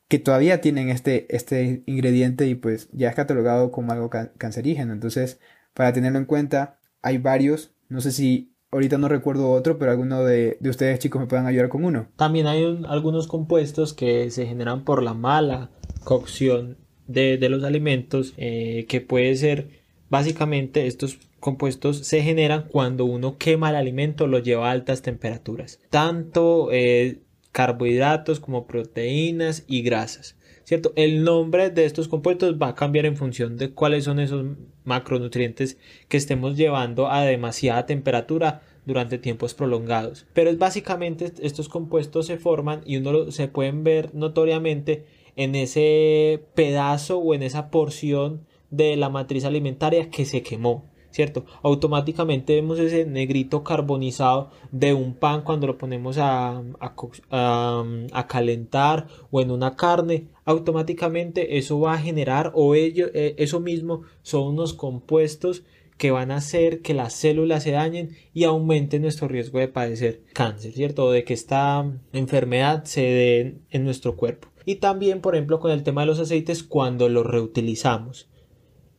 que 0.07 0.19
todavía 0.19 0.61
tienen 0.61 0.89
este, 0.89 1.35
este 1.35 1.81
ingrediente 1.87 2.45
y 2.45 2.53
pues 2.53 2.89
ya 2.91 3.09
es 3.09 3.15
catalogado 3.15 3.71
como 3.71 3.91
algo 3.91 4.11
cancerígeno. 4.37 4.93
Entonces, 4.93 5.39
para 5.73 5.93
tenerlo 5.93 6.19
en 6.19 6.25
cuenta, 6.25 6.79
hay 7.01 7.17
varios, 7.17 7.73
no 7.89 8.01
sé 8.01 8.11
si 8.11 8.53
ahorita 8.71 8.97
no 8.97 9.07
recuerdo 9.07 9.49
otro, 9.51 9.77
pero 9.77 9.91
alguno 9.91 10.23
de, 10.23 10.57
ustedes 10.61 10.99
chicos 10.99 11.21
me 11.21 11.27
puedan 11.27 11.47
ayudar 11.47 11.69
con 11.69 11.85
uno. 11.85 12.07
También 12.15 12.47
hay 12.47 12.81
algunos 12.87 13.27
compuestos 13.27 13.93
que 13.93 14.29
se 14.31 14.45
generan 14.45 14.83
por 14.83 15.03
la 15.03 15.13
mala 15.13 15.69
cocción 16.03 16.77
de, 17.07 17.37
los 17.49 17.63
alimentos, 17.63 18.33
eh, 18.37 18.85
que 18.87 19.01
puede 19.01 19.35
ser 19.35 19.79
básicamente 20.09 20.87
estos 20.87 21.19
compuestos 21.39 21.99
se 21.99 22.21
generan 22.21 22.67
cuando 22.67 23.05
uno 23.05 23.37
quema 23.37 23.69
el 23.69 23.75
alimento, 23.75 24.27
lo 24.27 24.39
lleva 24.39 24.69
a 24.69 24.71
altas 24.71 25.01
temperaturas. 25.01 25.79
Tanto 25.89 26.69
eh, 26.71 27.21
carbohidratos 27.51 28.39
como 28.39 28.67
proteínas 28.67 29.63
y 29.67 29.81
grasas. 29.81 30.35
¿Cierto? 30.63 30.93
El 30.95 31.23
nombre 31.23 31.71
de 31.71 31.85
estos 31.85 32.07
compuestos 32.07 32.61
va 32.61 32.67
a 32.67 32.75
cambiar 32.75 33.07
en 33.07 33.17
función 33.17 33.57
de 33.57 33.71
cuáles 33.71 34.03
son 34.03 34.19
esos 34.19 34.45
macronutrientes 34.89 35.77
que 36.09 36.17
estemos 36.17 36.57
llevando 36.57 37.09
a 37.09 37.21
demasiada 37.23 37.85
temperatura 37.85 38.61
durante 38.85 39.19
tiempos 39.19 39.53
prolongados. 39.53 40.25
Pero 40.33 40.49
es 40.49 40.57
básicamente 40.57 41.31
estos 41.41 41.69
compuestos 41.69 42.25
se 42.25 42.37
forman 42.37 42.81
y 42.85 42.97
uno 42.97 43.31
se 43.31 43.47
pueden 43.47 43.83
ver 43.83 44.13
notoriamente 44.15 45.05
en 45.35 45.55
ese 45.55 46.43
pedazo 46.55 47.19
o 47.19 47.33
en 47.33 47.43
esa 47.43 47.69
porción 47.69 48.45
de 48.71 48.95
la 48.97 49.09
matriz 49.09 49.45
alimentaria 49.45 50.09
que 50.09 50.25
se 50.25 50.41
quemó. 50.41 50.85
¿Cierto? 51.11 51.45
Automáticamente 51.63 52.55
vemos 52.55 52.79
ese 52.79 53.05
negrito 53.05 53.63
carbonizado 53.63 54.51
de 54.71 54.93
un 54.93 55.13
pan 55.13 55.41
cuando 55.41 55.67
lo 55.67 55.77
ponemos 55.77 56.17
a, 56.17 56.61
a, 56.79 58.27
calentar 58.27 59.07
o 59.31 59.41
en 59.41 59.51
una 59.51 59.75
carne, 59.75 60.27
automáticamente 60.45 61.57
eso 61.57 61.79
va 61.79 61.93
a 61.93 61.97
generar 61.97 62.51
o 62.53 62.75
ello, 62.75 63.07
eh, 63.13 63.35
eso 63.37 63.59
mismo 63.59 64.03
son 64.21 64.47
unos 64.53 64.73
compuestos 64.73 65.63
que 65.97 66.11
van 66.11 66.31
a 66.31 66.37
hacer 66.37 66.81
que 66.81 66.93
las 66.93 67.13
células 67.13 67.63
se 67.63 67.71
dañen 67.71 68.15
y 68.33 68.45
aumente 68.45 68.99
nuestro 68.99 69.27
riesgo 69.27 69.59
de 69.59 69.67
padecer 69.67 70.21
cáncer, 70.33 70.71
¿cierto? 70.71 71.05
O 71.05 71.11
de 71.11 71.25
que 71.25 71.33
esta 71.33 71.85
enfermedad 72.13 72.85
se 72.85 73.01
dé 73.01 73.57
en 73.69 73.83
nuestro 73.83 74.15
cuerpo. 74.15 74.47
Y 74.65 74.75
también, 74.75 75.19
por 75.19 75.35
ejemplo, 75.35 75.59
con 75.59 75.71
el 75.71 75.83
tema 75.83 76.01
de 76.01 76.07
los 76.07 76.19
aceites 76.19 76.63
cuando 76.63 77.09
los 77.09 77.25
reutilizamos 77.25 78.29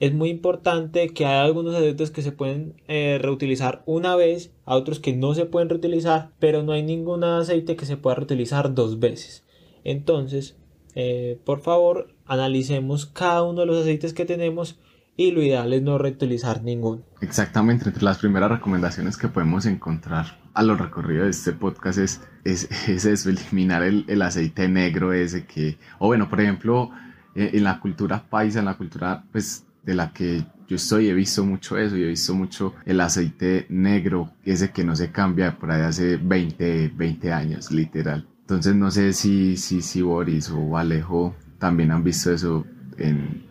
es 0.01 0.15
muy 0.15 0.31
importante 0.31 1.11
que 1.11 1.27
hay 1.27 1.47
algunos 1.47 1.75
aceites 1.75 2.11
que 2.11 2.23
se 2.23 2.33
pueden 2.33 2.75
eh, 2.89 3.19
reutilizar 3.21 3.83
una 3.85 4.17
vez, 4.17 4.51
a 4.65 4.75
otros 4.75 4.99
que 4.99 5.15
no 5.15 5.35
se 5.35 5.45
pueden 5.45 5.69
reutilizar, 5.69 6.31
pero 6.39 6.63
no 6.63 6.73
hay 6.73 6.83
ningún 6.83 7.23
aceite 7.23 7.77
que 7.77 7.85
se 7.85 7.99
pueda 7.99 8.17
reutilizar 8.17 8.75
dos 8.75 8.99
veces. 8.99 9.45
Entonces, 9.85 10.57
eh, 10.95 11.39
por 11.45 11.61
favor, 11.61 12.15
analicemos 12.25 13.05
cada 13.05 13.43
uno 13.43 13.61
de 13.61 13.67
los 13.67 13.83
aceites 13.83 14.15
que 14.15 14.25
tenemos 14.25 14.81
y 15.19 15.33
lo 15.33 15.43
ideal 15.43 15.71
es 15.75 15.83
no 15.83 15.99
reutilizar 15.99 16.63
ninguno. 16.63 17.03
Exactamente, 17.21 17.87
entre 17.87 18.03
las 18.03 18.19
primeras 18.19 18.51
recomendaciones 18.51 19.19
que 19.19 19.29
podemos 19.29 19.67
encontrar 19.67 20.39
a 20.55 20.63
lo 20.63 20.77
recorrido 20.77 21.25
de 21.25 21.31
este 21.31 21.53
podcast 21.53 21.99
es, 21.99 22.23
es, 22.45 23.27
eliminar 23.27 23.83
el, 23.83 24.07
el, 24.09 24.23
aceite 24.23 24.67
negro 24.67 25.13
ese 25.13 25.45
que, 25.45 25.77
o 25.99 26.07
bueno, 26.07 26.31
por 26.31 26.41
ejemplo, 26.41 26.91
eh, 27.35 27.51
en 27.53 27.65
la 27.65 27.81
cultura 27.81 28.25
paisa, 28.29 28.61
en 28.61 28.65
la 28.65 28.79
cultura 28.79 29.25
pues 29.31 29.67
de 29.91 29.97
la 29.97 30.13
que 30.13 30.45
yo 30.69 30.77
estoy, 30.77 31.09
he 31.09 31.15
visto 31.15 31.45
mucho 31.45 31.77
eso 31.77 31.97
y 31.97 32.05
he 32.05 32.07
visto 32.07 32.33
mucho 32.33 32.75
el 32.87 33.01
aceite 33.01 33.67
negro, 33.71 34.33
ese 34.45 34.71
que 34.71 34.85
no 34.85 34.95
se 34.95 35.11
cambia 35.11 35.59
por 35.59 35.73
ahí 35.73 35.83
hace 35.83 36.17
20, 36.17 36.93
20 36.95 37.33
años, 37.33 37.73
literal. 37.73 38.29
Entonces 38.43 38.77
no 38.77 38.93
sé 38.93 39.13
si, 39.13 39.57
si, 39.57 39.83
si 39.83 40.01
Boris 40.01 40.49
o 40.51 40.77
Alejo 40.77 41.35
también 41.59 41.91
han 41.91 42.05
visto 42.05 42.33
eso 42.33 42.65
en, 42.99 43.49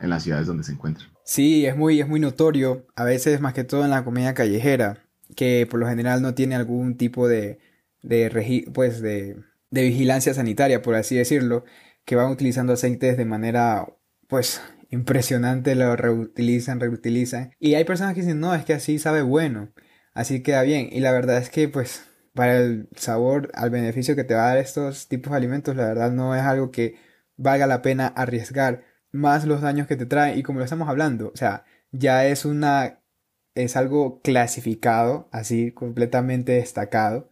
en 0.00 0.10
las 0.10 0.22
ciudades 0.22 0.46
donde 0.46 0.64
se 0.64 0.72
encuentran. 0.72 1.10
Sí, 1.26 1.66
es 1.66 1.76
muy, 1.76 2.00
es 2.00 2.08
muy 2.08 2.20
notorio, 2.20 2.86
a 2.96 3.04
veces 3.04 3.38
más 3.42 3.52
que 3.52 3.64
todo 3.64 3.84
en 3.84 3.90
la 3.90 4.02
comida 4.02 4.32
callejera, 4.32 5.04
que 5.36 5.66
por 5.70 5.78
lo 5.78 5.86
general 5.86 6.22
no 6.22 6.32
tiene 6.32 6.54
algún 6.54 6.96
tipo 6.96 7.28
de, 7.28 7.58
de, 8.00 8.64
pues 8.72 9.02
de, 9.02 9.36
de 9.70 9.82
vigilancia 9.82 10.32
sanitaria, 10.32 10.80
por 10.80 10.94
así 10.94 11.16
decirlo, 11.16 11.64
que 12.06 12.16
van 12.16 12.32
utilizando 12.32 12.72
aceites 12.72 13.18
de 13.18 13.26
manera 13.26 13.86
pues 14.26 14.62
impresionante, 14.92 15.74
lo 15.74 15.96
reutilizan, 15.96 16.78
reutilizan. 16.78 17.52
Y 17.58 17.74
hay 17.74 17.84
personas 17.84 18.14
que 18.14 18.20
dicen, 18.20 18.40
no, 18.40 18.54
es 18.54 18.64
que 18.64 18.74
así 18.74 18.98
sabe 18.98 19.22
bueno, 19.22 19.72
así 20.14 20.42
queda 20.42 20.62
bien. 20.62 20.88
Y 20.92 21.00
la 21.00 21.12
verdad 21.12 21.38
es 21.38 21.50
que, 21.50 21.68
pues, 21.68 22.04
para 22.34 22.58
el 22.58 22.88
sabor, 22.94 23.50
al 23.54 23.70
beneficio 23.70 24.14
que 24.14 24.24
te 24.24 24.34
va 24.34 24.44
a 24.44 24.48
dar 24.48 24.58
estos 24.58 25.08
tipos 25.08 25.32
de 25.32 25.38
alimentos, 25.38 25.74
la 25.76 25.86
verdad 25.86 26.12
no 26.12 26.36
es 26.36 26.42
algo 26.42 26.70
que 26.70 26.96
valga 27.36 27.66
la 27.66 27.82
pena 27.82 28.06
arriesgar 28.06 28.84
más 29.10 29.46
los 29.46 29.62
daños 29.62 29.86
que 29.86 29.96
te 29.96 30.06
traen. 30.06 30.38
Y 30.38 30.42
como 30.42 30.58
lo 30.60 30.64
estamos 30.64 30.88
hablando, 30.88 31.30
o 31.34 31.36
sea, 31.36 31.64
ya 31.90 32.26
es 32.26 32.44
una, 32.44 33.00
es 33.54 33.76
algo 33.76 34.20
clasificado, 34.22 35.28
así 35.32 35.72
completamente 35.72 36.52
destacado, 36.52 37.30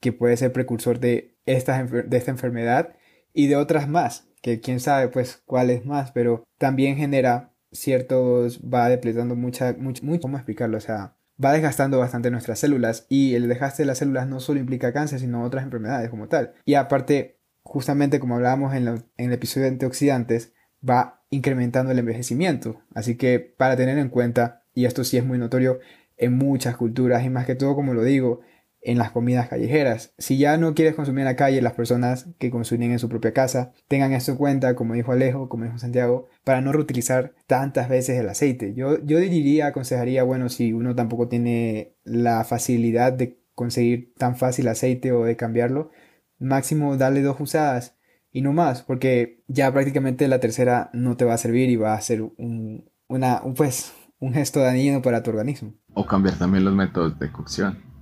que 0.00 0.12
puede 0.12 0.36
ser 0.36 0.52
precursor 0.52 1.00
de 1.00 1.34
de 1.46 2.16
esta 2.16 2.30
enfermedad 2.30 2.96
y 3.32 3.48
de 3.48 3.56
otras 3.56 3.88
más 3.88 4.26
que 4.44 4.60
quién 4.60 4.78
sabe 4.78 5.08
pues 5.08 5.42
cuál 5.46 5.70
es 5.70 5.86
más, 5.86 6.12
pero 6.12 6.44
también 6.58 6.96
genera 6.98 7.54
ciertos, 7.72 8.60
va 8.60 8.90
depletando 8.90 9.36
mucha, 9.36 9.72
mucho, 9.72 10.04
mucho, 10.04 10.20
¿cómo 10.20 10.36
explicarlo? 10.36 10.76
O 10.76 10.82
sea, 10.82 11.16
va 11.42 11.54
desgastando 11.54 11.98
bastante 11.98 12.30
nuestras 12.30 12.58
células 12.58 13.06
y 13.08 13.36
el 13.36 13.48
desgaste 13.48 13.84
de 13.84 13.86
las 13.86 13.96
células 13.96 14.28
no 14.28 14.40
solo 14.40 14.60
implica 14.60 14.92
cáncer, 14.92 15.18
sino 15.18 15.42
otras 15.42 15.64
enfermedades 15.64 16.10
como 16.10 16.28
tal. 16.28 16.52
Y 16.66 16.74
aparte, 16.74 17.38
justamente 17.62 18.20
como 18.20 18.34
hablábamos 18.34 18.74
en, 18.74 18.86
en 18.86 19.02
el 19.16 19.32
episodio 19.32 19.64
de 19.64 19.72
antioxidantes, 19.72 20.52
va 20.86 21.24
incrementando 21.30 21.92
el 21.92 21.98
envejecimiento. 21.98 22.82
Así 22.94 23.16
que 23.16 23.40
para 23.40 23.76
tener 23.76 23.96
en 23.96 24.10
cuenta, 24.10 24.66
y 24.74 24.84
esto 24.84 25.04
sí 25.04 25.16
es 25.16 25.24
muy 25.24 25.38
notorio 25.38 25.80
en 26.18 26.36
muchas 26.36 26.76
culturas, 26.76 27.24
y 27.24 27.30
más 27.30 27.46
que 27.46 27.54
todo, 27.54 27.74
como 27.74 27.94
lo 27.94 28.04
digo, 28.04 28.42
en 28.84 28.98
las 28.98 29.10
comidas 29.10 29.48
callejeras. 29.48 30.12
Si 30.18 30.36
ya 30.36 30.56
no 30.58 30.74
quieres 30.74 30.94
consumir 30.94 31.20
en 31.20 31.26
la 31.26 31.36
calle, 31.36 31.62
las 31.62 31.72
personas 31.72 32.28
que 32.38 32.50
consumen 32.50 32.92
en 32.92 32.98
su 32.98 33.08
propia 33.08 33.32
casa 33.32 33.72
tengan 33.88 34.12
esto 34.12 34.32
en 34.32 34.38
cuenta, 34.38 34.76
como 34.76 34.94
dijo 34.94 35.12
Alejo, 35.12 35.48
como 35.48 35.64
dijo 35.64 35.78
Santiago, 35.78 36.28
para 36.44 36.60
no 36.60 36.70
reutilizar 36.70 37.34
tantas 37.46 37.88
veces 37.88 38.20
el 38.20 38.28
aceite. 38.28 38.74
Yo, 38.74 39.02
yo 39.04 39.18
diría, 39.18 39.68
aconsejaría, 39.68 40.22
bueno, 40.22 40.50
si 40.50 40.72
uno 40.72 40.94
tampoco 40.94 41.28
tiene 41.28 41.96
la 42.04 42.44
facilidad 42.44 43.12
de 43.12 43.40
conseguir 43.54 44.12
tan 44.16 44.36
fácil 44.36 44.68
aceite 44.68 45.12
o 45.12 45.24
de 45.24 45.36
cambiarlo, 45.36 45.90
máximo 46.38 46.96
darle 46.96 47.22
dos 47.22 47.40
usadas 47.40 47.96
y 48.30 48.42
no 48.42 48.52
más, 48.52 48.82
porque 48.82 49.42
ya 49.46 49.72
prácticamente 49.72 50.28
la 50.28 50.40
tercera 50.40 50.90
no 50.92 51.16
te 51.16 51.24
va 51.24 51.34
a 51.34 51.38
servir 51.38 51.70
y 51.70 51.76
va 51.76 51.94
a 51.94 52.00
ser 52.00 52.20
un, 52.20 52.90
un, 53.08 53.54
pues, 53.54 53.94
un 54.18 54.34
gesto 54.34 54.60
dañino 54.60 55.00
para 55.00 55.22
tu 55.22 55.30
organismo. 55.30 55.72
O 55.94 56.04
cambiar 56.04 56.36
también 56.36 56.64
los 56.64 56.74
métodos 56.74 57.18
de 57.18 57.30
cocción. 57.32 57.93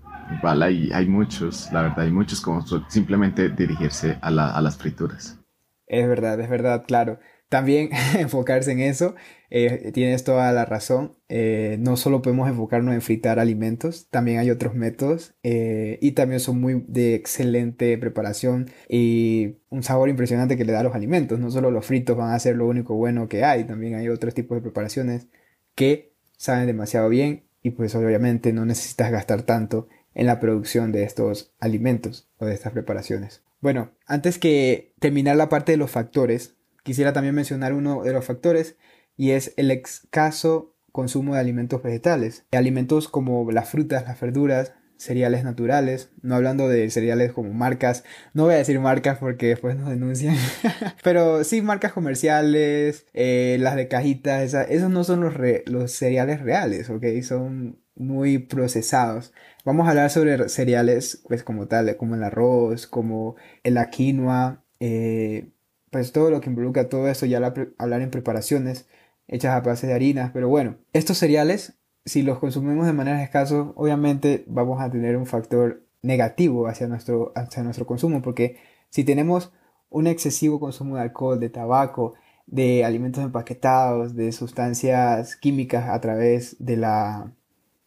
Hay, 0.42 0.90
hay 0.92 1.08
muchos, 1.08 1.70
la 1.72 1.82
verdad, 1.82 2.00
hay 2.00 2.10
muchos 2.10 2.40
como 2.40 2.64
simplemente 2.88 3.48
dirigirse 3.48 4.18
a, 4.20 4.30
las 4.30 4.76
frituras. 4.76 5.38
Es 5.86 6.08
verdad, 6.08 6.40
es 6.40 6.48
verdad, 6.48 6.84
claro. 6.86 7.18
también 7.48 7.90
enfocarse 8.18 8.72
en 8.72 8.80
eso. 8.80 9.14
Eh, 9.50 9.92
tienes 9.92 10.24
toda 10.24 10.50
la 10.52 10.64
razón. 10.64 11.16
Eh, 11.28 11.76
no 11.78 11.96
solo 11.98 12.22
podemos 12.22 12.48
enfocarnos 12.48 12.94
en 12.94 13.02
fritar 13.02 13.38
alimentos, 13.38 14.08
también 14.08 14.38
hay 14.38 14.50
otros 14.50 14.74
métodos 14.74 15.34
eh, 15.42 15.98
y 16.00 16.12
también 16.12 16.40
son 16.40 16.58
muy 16.58 16.84
de 16.88 17.14
excelente 17.14 17.98
preparación 17.98 18.70
y 18.88 19.56
un 19.68 19.82
sabor 19.82 20.08
impresionante 20.08 20.56
que 20.56 20.64
le 20.64 20.72
da 20.72 20.80
a 20.80 20.84
los 20.84 20.94
alimentos. 20.94 21.38
No 21.38 21.50
solo 21.50 21.70
los 21.70 21.84
fritos 21.84 22.16
van 22.16 22.32
a 22.32 22.38
ser 22.38 22.56
lo 22.56 22.66
único 22.66 22.94
bueno 22.94 23.28
que 23.28 23.44
hay, 23.44 23.64
también 23.64 23.94
hay 23.94 24.08
otros 24.08 24.32
tipos 24.32 24.56
de 24.56 24.62
preparaciones 24.62 25.28
que 25.74 26.14
saben 26.38 26.66
demasiado 26.66 27.08
bien 27.10 27.44
y 27.62 27.70
pues 27.70 27.94
obviamente 27.94 28.52
no 28.52 28.64
necesitas 28.64 29.10
gastar 29.12 29.42
tanto 29.42 29.88
en 30.14 30.26
la 30.26 30.40
producción 30.40 30.92
de 30.92 31.04
estos 31.04 31.52
alimentos 31.60 32.28
o 32.38 32.46
de 32.46 32.54
estas 32.54 32.72
preparaciones. 32.72 33.42
Bueno, 33.60 33.92
antes 34.06 34.38
que 34.38 34.92
terminar 34.98 35.36
la 35.36 35.48
parte 35.48 35.72
de 35.72 35.78
los 35.78 35.90
factores, 35.90 36.56
quisiera 36.82 37.12
también 37.12 37.34
mencionar 37.34 37.72
uno 37.74 38.02
de 38.02 38.12
los 38.12 38.24
factores 38.24 38.76
y 39.16 39.30
es 39.30 39.54
el 39.56 39.70
escaso 39.70 40.74
consumo 40.90 41.34
de 41.34 41.40
alimentos 41.40 41.82
vegetales. 41.82 42.44
Alimentos 42.52 43.08
como 43.08 43.50
las 43.52 43.70
frutas, 43.70 44.04
las 44.04 44.20
verduras, 44.20 44.74
cereales 45.02 45.44
naturales, 45.44 46.10
no 46.22 46.36
hablando 46.36 46.68
de 46.68 46.88
cereales 46.90 47.32
como 47.32 47.52
marcas, 47.52 48.04
no 48.34 48.44
voy 48.44 48.54
a 48.54 48.58
decir 48.58 48.78
marcas 48.78 49.18
porque 49.18 49.48
después 49.48 49.76
nos 49.76 49.90
denuncian, 49.90 50.36
pero 51.02 51.44
sí 51.44 51.60
marcas 51.60 51.92
comerciales, 51.92 53.06
eh, 53.12 53.56
las 53.60 53.76
de 53.76 53.88
cajitas, 53.88 54.54
esos 54.54 54.90
no 54.90 55.04
son 55.04 55.20
los, 55.20 55.34
los 55.66 55.92
cereales 55.92 56.40
reales, 56.40 56.88
¿ok? 56.88 57.04
Son 57.22 57.80
muy 57.96 58.38
procesados. 58.38 59.32
Vamos 59.64 59.86
a 59.86 59.90
hablar 59.90 60.10
sobre 60.10 60.48
cereales, 60.48 61.22
pues 61.28 61.42
como 61.42 61.66
tal, 61.66 61.96
como 61.96 62.14
el 62.14 62.22
arroz, 62.22 62.86
como 62.86 63.36
la 63.64 63.90
quinoa, 63.90 64.64
eh, 64.80 65.50
pues 65.90 66.12
todo 66.12 66.30
lo 66.30 66.40
que 66.40 66.50
involucra 66.50 66.88
todo 66.88 67.08
eso, 67.08 67.26
ya 67.26 67.38
hablar 67.78 68.02
en 68.02 68.10
preparaciones 68.10 68.86
hechas 69.28 69.52
a 69.52 69.60
base 69.60 69.86
de 69.86 69.94
harinas, 69.94 70.30
pero 70.32 70.48
bueno, 70.48 70.78
estos 70.92 71.18
cereales, 71.18 71.78
si 72.04 72.22
los 72.22 72.38
consumimos 72.38 72.86
de 72.86 72.92
manera 72.92 73.22
escasa, 73.22 73.72
obviamente 73.74 74.44
vamos 74.46 74.80
a 74.80 74.90
tener 74.90 75.16
un 75.16 75.26
factor 75.26 75.82
negativo 76.02 76.66
hacia 76.66 76.88
nuestro, 76.88 77.32
hacia 77.36 77.62
nuestro 77.62 77.86
consumo, 77.86 78.22
porque 78.22 78.58
si 78.90 79.04
tenemos 79.04 79.52
un 79.88 80.06
excesivo 80.06 80.58
consumo 80.58 80.96
de 80.96 81.02
alcohol, 81.02 81.38
de 81.38 81.50
tabaco, 81.50 82.14
de 82.46 82.84
alimentos 82.84 83.22
empaquetados, 83.22 84.16
de 84.16 84.32
sustancias 84.32 85.36
químicas 85.36 85.88
a 85.88 86.00
través 86.00 86.56
de 86.58 86.76
la, 86.76 87.32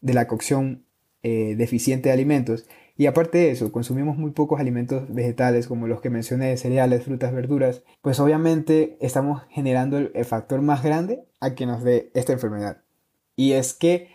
de 0.01 0.13
la 0.13 0.27
cocción 0.27 0.85
eh, 1.23 1.55
deficiente 1.57 2.09
de 2.09 2.13
alimentos, 2.13 2.65
y 2.97 3.07
aparte 3.07 3.39
de 3.39 3.51
eso, 3.51 3.71
consumimos 3.73 4.17
muy 4.17 4.31
pocos 4.31 4.59
alimentos 4.59 5.13
vegetales 5.13 5.67
como 5.67 5.87
los 5.87 5.99
que 5.99 6.09
mencioné, 6.09 6.55
cereales, 6.55 7.03
frutas, 7.03 7.33
verduras, 7.33 7.83
pues 8.01 8.19
obviamente 8.21 8.97
estamos 9.01 9.43
generando 9.49 9.97
el, 9.97 10.25
factor 10.25 10.61
más 10.61 10.81
grande 10.81 11.25
a 11.41 11.55
que 11.55 11.65
nos 11.65 11.83
dé 11.83 12.09
esta 12.13 12.31
enfermedad. 12.31 12.84
Y 13.35 13.53
es 13.53 13.73
que, 13.73 14.09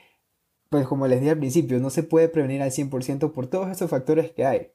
pues 0.69 0.87
como 0.87 1.07
les 1.07 1.21
dije 1.21 1.33
al 1.33 1.39
principio, 1.39 1.79
no 1.81 1.91
se 1.91 2.03
puede 2.03 2.29
prevenir 2.29 2.63
al 2.63 2.71
100% 2.71 3.33
por 3.33 3.47
todos 3.49 3.71
estos 3.71 3.91
factores 3.91 4.33
que 4.33 4.47
hay. 4.47 4.69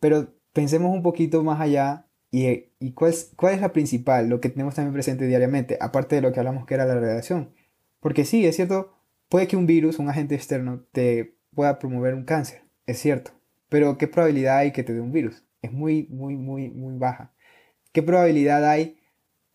Pero 0.00 0.34
pensemos 0.52 0.92
un 0.92 1.02
poquito 1.02 1.42
más 1.42 1.60
allá 1.60 2.06
y, 2.30 2.92
cuál, 2.92 3.10
es, 3.10 3.32
cuál 3.36 3.54
es 3.54 3.60
la 3.60 3.72
principal, 3.72 4.28
lo 4.28 4.40
que 4.40 4.48
tenemos 4.48 4.74
también 4.74 4.92
presente 4.92 5.26
diariamente, 5.26 5.76
aparte 5.80 6.16
de 6.16 6.22
lo 6.22 6.32
que 6.32 6.40
hablamos 6.40 6.66
que 6.66 6.74
era 6.74 6.86
la 6.86 6.94
radiación. 6.94 7.52
Porque 8.00 8.24
sí, 8.24 8.46
es 8.46 8.56
cierto, 8.56 8.94
puede 9.28 9.48
que 9.48 9.56
un 9.56 9.66
virus, 9.66 9.98
un 9.98 10.08
agente 10.08 10.34
externo, 10.34 10.84
te 10.92 11.36
pueda 11.54 11.78
promover 11.78 12.14
un 12.14 12.24
cáncer, 12.24 12.62
es 12.86 12.98
cierto. 12.98 13.32
Pero 13.68 13.98
¿qué 13.98 14.08
probabilidad 14.08 14.58
hay 14.58 14.72
que 14.72 14.82
te 14.82 14.94
dé 14.94 15.00
un 15.00 15.12
virus? 15.12 15.44
Es 15.62 15.72
muy, 15.72 16.06
muy, 16.08 16.36
muy, 16.36 16.70
muy 16.70 16.98
baja. 16.98 17.34
¿Qué 17.92 18.02
probabilidad 18.02 18.68
hay 18.68 18.99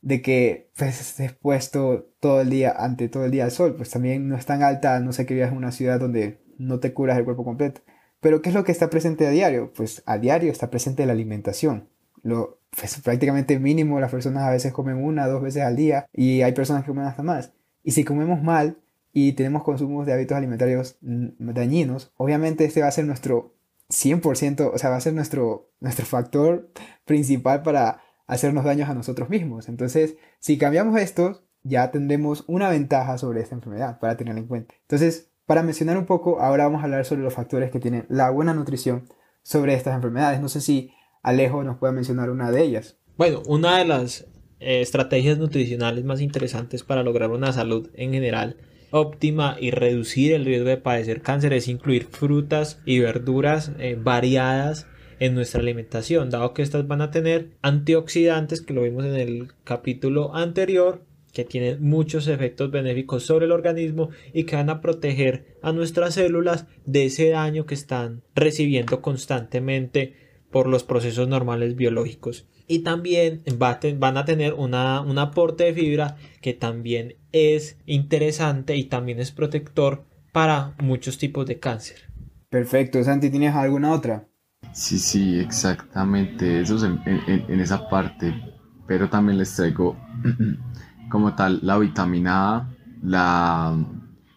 de 0.05 0.21
que 0.21 0.69
pues, 0.77 1.01
estés 1.01 1.31
expuesto 1.31 2.11
todo 2.19 2.41
el 2.41 2.51
día, 2.51 2.71
ante 2.77 3.09
todo 3.09 3.25
el 3.25 3.31
día 3.31 3.43
al 3.43 3.51
sol? 3.51 3.75
Pues 3.75 3.89
también 3.89 4.29
no 4.29 4.37
es 4.37 4.45
tan 4.45 4.61
alta, 4.61 4.99
no 4.99 5.11
sé 5.11 5.25
que 5.25 5.33
vivas 5.33 5.51
en 5.51 5.57
una 5.57 5.71
ciudad 5.71 5.99
donde 5.99 6.39
no 6.59 6.79
te 6.79 6.93
curas 6.93 7.17
el 7.17 7.25
cuerpo 7.25 7.43
completo. 7.43 7.81
Pero 8.21 8.41
¿qué 8.41 8.49
es 8.49 8.55
lo 8.55 8.63
que 8.63 8.71
está 8.71 8.91
presente 8.91 9.25
a 9.25 9.31
diario? 9.31 9.73
Pues 9.73 10.03
a 10.05 10.19
diario 10.19 10.51
está 10.51 10.69
presente 10.69 11.05
la 11.07 11.13
alimentación. 11.13 11.89
Lo, 12.21 12.59
pues, 12.79 13.01
prácticamente 13.01 13.59
mínimo 13.59 13.99
las 13.99 14.11
personas 14.11 14.43
a 14.43 14.51
veces 14.51 14.73
comen 14.73 15.03
una, 15.03 15.27
dos 15.27 15.41
veces 15.41 15.63
al 15.63 15.75
día 15.75 16.05
y 16.13 16.43
hay 16.43 16.51
personas 16.53 16.83
que 16.83 16.89
comen 16.89 17.05
hasta 17.05 17.23
más. 17.23 17.53
Y 17.83 17.91
si 17.91 18.03
comemos 18.03 18.43
mal 18.43 18.77
y 19.11 19.33
tenemos 19.33 19.63
consumos 19.63 20.05
de 20.05 20.13
hábitos 20.13 20.37
alimentarios 20.37 20.97
mm, 21.01 21.51
dañinos, 21.51 22.13
obviamente 22.17 22.63
este 22.65 22.81
va 22.81 22.87
a 22.87 22.91
ser 22.91 23.05
nuestro 23.05 23.55
100%, 23.89 24.71
o 24.71 24.77
sea, 24.77 24.91
va 24.91 24.97
a 24.97 25.01
ser 25.01 25.13
nuestro, 25.13 25.71
nuestro 25.79 26.05
factor 26.05 26.69
principal 27.05 27.63
para 27.63 28.01
hacernos 28.27 28.65
daños 28.65 28.89
a 28.89 28.93
nosotros 28.93 29.29
mismos. 29.29 29.69
Entonces, 29.69 30.15
si 30.39 30.57
cambiamos 30.57 30.99
esto, 30.99 31.43
ya 31.63 31.91
tendremos 31.91 32.43
una 32.47 32.69
ventaja 32.69 33.17
sobre 33.17 33.41
esta 33.41 33.55
enfermedad 33.55 33.99
para 33.99 34.17
tenerla 34.17 34.41
en 34.41 34.47
cuenta. 34.47 34.75
Entonces, 34.81 35.31
para 35.45 35.63
mencionar 35.63 35.97
un 35.97 36.05
poco, 36.05 36.39
ahora 36.39 36.65
vamos 36.65 36.81
a 36.81 36.85
hablar 36.85 37.05
sobre 37.05 37.21
los 37.21 37.33
factores 37.33 37.71
que 37.71 37.79
tienen 37.79 38.05
la 38.09 38.29
buena 38.29 38.53
nutrición 38.53 39.07
sobre 39.43 39.73
estas 39.73 39.95
enfermedades. 39.95 40.41
No 40.41 40.49
sé 40.49 40.61
si 40.61 40.91
Alejo 41.21 41.63
nos 41.63 41.77
puede 41.77 41.93
mencionar 41.93 42.29
una 42.29 42.51
de 42.51 42.61
ellas. 42.61 42.97
Bueno, 43.17 43.41
una 43.47 43.77
de 43.77 43.85
las 43.85 44.27
eh, 44.59 44.81
estrategias 44.81 45.37
nutricionales 45.37 46.03
más 46.03 46.21
interesantes 46.21 46.83
para 46.83 47.03
lograr 47.03 47.31
una 47.31 47.53
salud 47.53 47.89
en 47.93 48.11
general 48.11 48.57
óptima 48.91 49.57
y 49.59 49.71
reducir 49.71 50.33
el 50.33 50.45
riesgo 50.45 50.69
de 50.69 50.77
padecer 50.77 51.21
cáncer 51.21 51.53
es 51.53 51.67
incluir 51.67 52.05
frutas 52.05 52.79
y 52.85 52.99
verduras 52.99 53.71
eh, 53.79 53.97
variadas 54.01 54.87
en 55.19 55.35
nuestra 55.35 55.61
alimentación, 55.61 56.29
dado 56.29 56.53
que 56.53 56.61
estas 56.61 56.87
van 56.87 57.01
a 57.01 57.11
tener 57.11 57.51
antioxidantes, 57.61 58.61
que 58.61 58.73
lo 58.73 58.83
vimos 58.83 59.05
en 59.05 59.15
el 59.15 59.47
capítulo 59.63 60.35
anterior, 60.35 61.03
que 61.33 61.43
tienen 61.43 61.83
muchos 61.83 62.27
efectos 62.27 62.71
benéficos 62.71 63.23
sobre 63.23 63.45
el 63.45 63.51
organismo 63.51 64.09
y 64.33 64.45
que 64.45 64.55
van 64.55 64.69
a 64.69 64.81
proteger 64.81 65.57
a 65.61 65.73
nuestras 65.73 66.13
células 66.13 66.65
de 66.85 67.05
ese 67.05 67.29
daño 67.29 67.65
que 67.65 67.73
están 67.73 68.23
recibiendo 68.33 69.01
constantemente 69.01 70.13
por 70.49 70.67
los 70.67 70.83
procesos 70.83 71.27
normales 71.27 71.75
biológicos 71.75 72.47
y 72.67 72.79
también 72.79 73.43
van 73.57 74.17
a 74.17 74.25
tener 74.25 74.53
una, 74.53 75.01
un 75.01 75.17
aporte 75.17 75.65
de 75.65 75.73
fibra 75.73 76.17
que 76.41 76.53
también 76.53 77.17
es 77.31 77.77
interesante 77.85 78.75
y 78.75 78.85
también 78.85 79.19
es 79.19 79.31
protector 79.31 80.05
para 80.31 80.75
muchos 80.81 81.17
tipos 81.17 81.45
de 81.45 81.59
cáncer. 81.59 81.97
Perfecto, 82.49 83.03
Santi, 83.03 83.29
¿tienes 83.29 83.53
alguna 83.53 83.93
otra? 83.93 84.27
Sí, 84.73 84.99
sí, 84.99 85.39
exactamente, 85.39 86.61
eso 86.61 86.75
es 86.75 86.83
en, 86.83 87.59
esa 87.59 87.87
parte, 87.89 88.33
pero 88.87 89.09
también 89.09 89.37
les 89.37 89.55
traigo 89.55 89.97
como 91.09 91.33
tal 91.33 91.59
la 91.63 91.77
vitamina 91.77 92.55
A, 92.55 92.69
la 93.01 93.77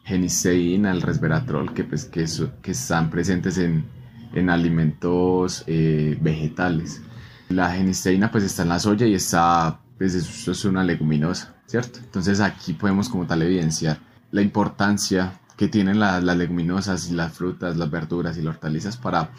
genisteína, 0.04 0.92
el 0.92 1.02
resveratrol, 1.02 1.74
que, 1.74 1.84
pues, 1.84 2.04
que, 2.04 2.24
que 2.62 2.70
están 2.70 3.10
presentes 3.10 3.58
en, 3.58 3.84
en 4.32 4.50
alimentos 4.50 5.64
eh, 5.66 6.16
vegetales. 6.20 7.02
La 7.48 7.72
genisteína 7.72 8.30
pues 8.30 8.44
está 8.44 8.62
en 8.62 8.68
la 8.68 8.78
soya 8.78 9.06
y 9.06 9.14
está, 9.14 9.80
pues 9.96 10.14
eso 10.14 10.52
es 10.52 10.64
una 10.64 10.84
leguminosa, 10.84 11.54
¿cierto? 11.66 11.98
Entonces 12.00 12.40
aquí 12.40 12.74
podemos 12.74 13.08
como 13.08 13.26
tal 13.26 13.42
evidenciar 13.42 13.98
la 14.30 14.42
importancia 14.42 15.40
que 15.56 15.68
tienen 15.68 15.98
las, 15.98 16.22
leguminosas 16.22 17.10
y 17.10 17.14
las 17.14 17.32
frutas, 17.32 17.76
las 17.76 17.90
verduras 17.90 18.36
y 18.36 18.42
las 18.42 18.54
hortalizas 18.54 18.96
para 18.96 19.30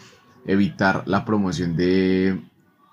evitar 0.46 1.02
la 1.06 1.24
promoción 1.24 1.76
de 1.76 2.40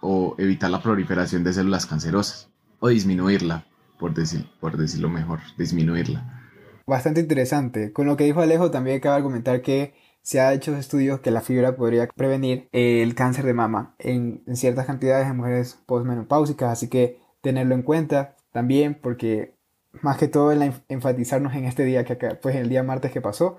o 0.02 0.36
evitar 0.38 0.70
la 0.70 0.82
proliferación 0.82 1.44
de 1.44 1.54
células 1.54 1.86
cancerosas 1.86 2.50
o 2.80 2.90
disminuirla, 2.90 3.66
por, 4.00 4.14
decir, 4.14 4.46
por 4.60 4.78
decirlo 4.78 5.10
mejor, 5.10 5.40
disminuirla. 5.58 6.38
Bastante 6.86 7.20
interesante. 7.20 7.92
Con 7.92 8.08
lo 8.08 8.16
que 8.16 8.24
dijo 8.24 8.42
Alejo 8.42 8.72
también 8.72 9.02
de 9.02 9.24
comentar 9.24 9.62
que 9.62 9.94
se 10.22 10.40
ha 10.40 10.54
hecho 10.54 10.76
estudios 10.76 11.22
que 11.22 11.32
la 11.32 11.42
fibra 11.42 11.76
podría 11.76 12.08
prevenir 12.08 12.68
el 12.72 13.16
cáncer 13.16 13.46
de 13.46 13.54
mama 13.54 13.96
en, 13.98 14.44
ciertas 14.56 14.86
cantidades 14.86 15.28
de 15.28 15.34
mujeres 15.34 15.80
postmenopáusicas, 15.86 16.72
así 16.72 16.90
que 16.90 17.20
tenerlo 17.42 17.76
en 17.76 17.82
cuenta 17.82 18.36
también 18.52 19.00
porque 19.02 19.56
más 20.02 20.18
que 20.18 20.28
todo 20.28 20.52
en 20.52 20.74
enfatizarnos 20.90 21.56
en 21.56 21.66
este 21.66 21.86
día 21.86 22.04
que 22.04 22.16
pues 22.42 22.56
el 22.56 22.70
día 22.70 22.84
martes 22.84 23.12
que 23.12 23.22
pasó 23.22 23.58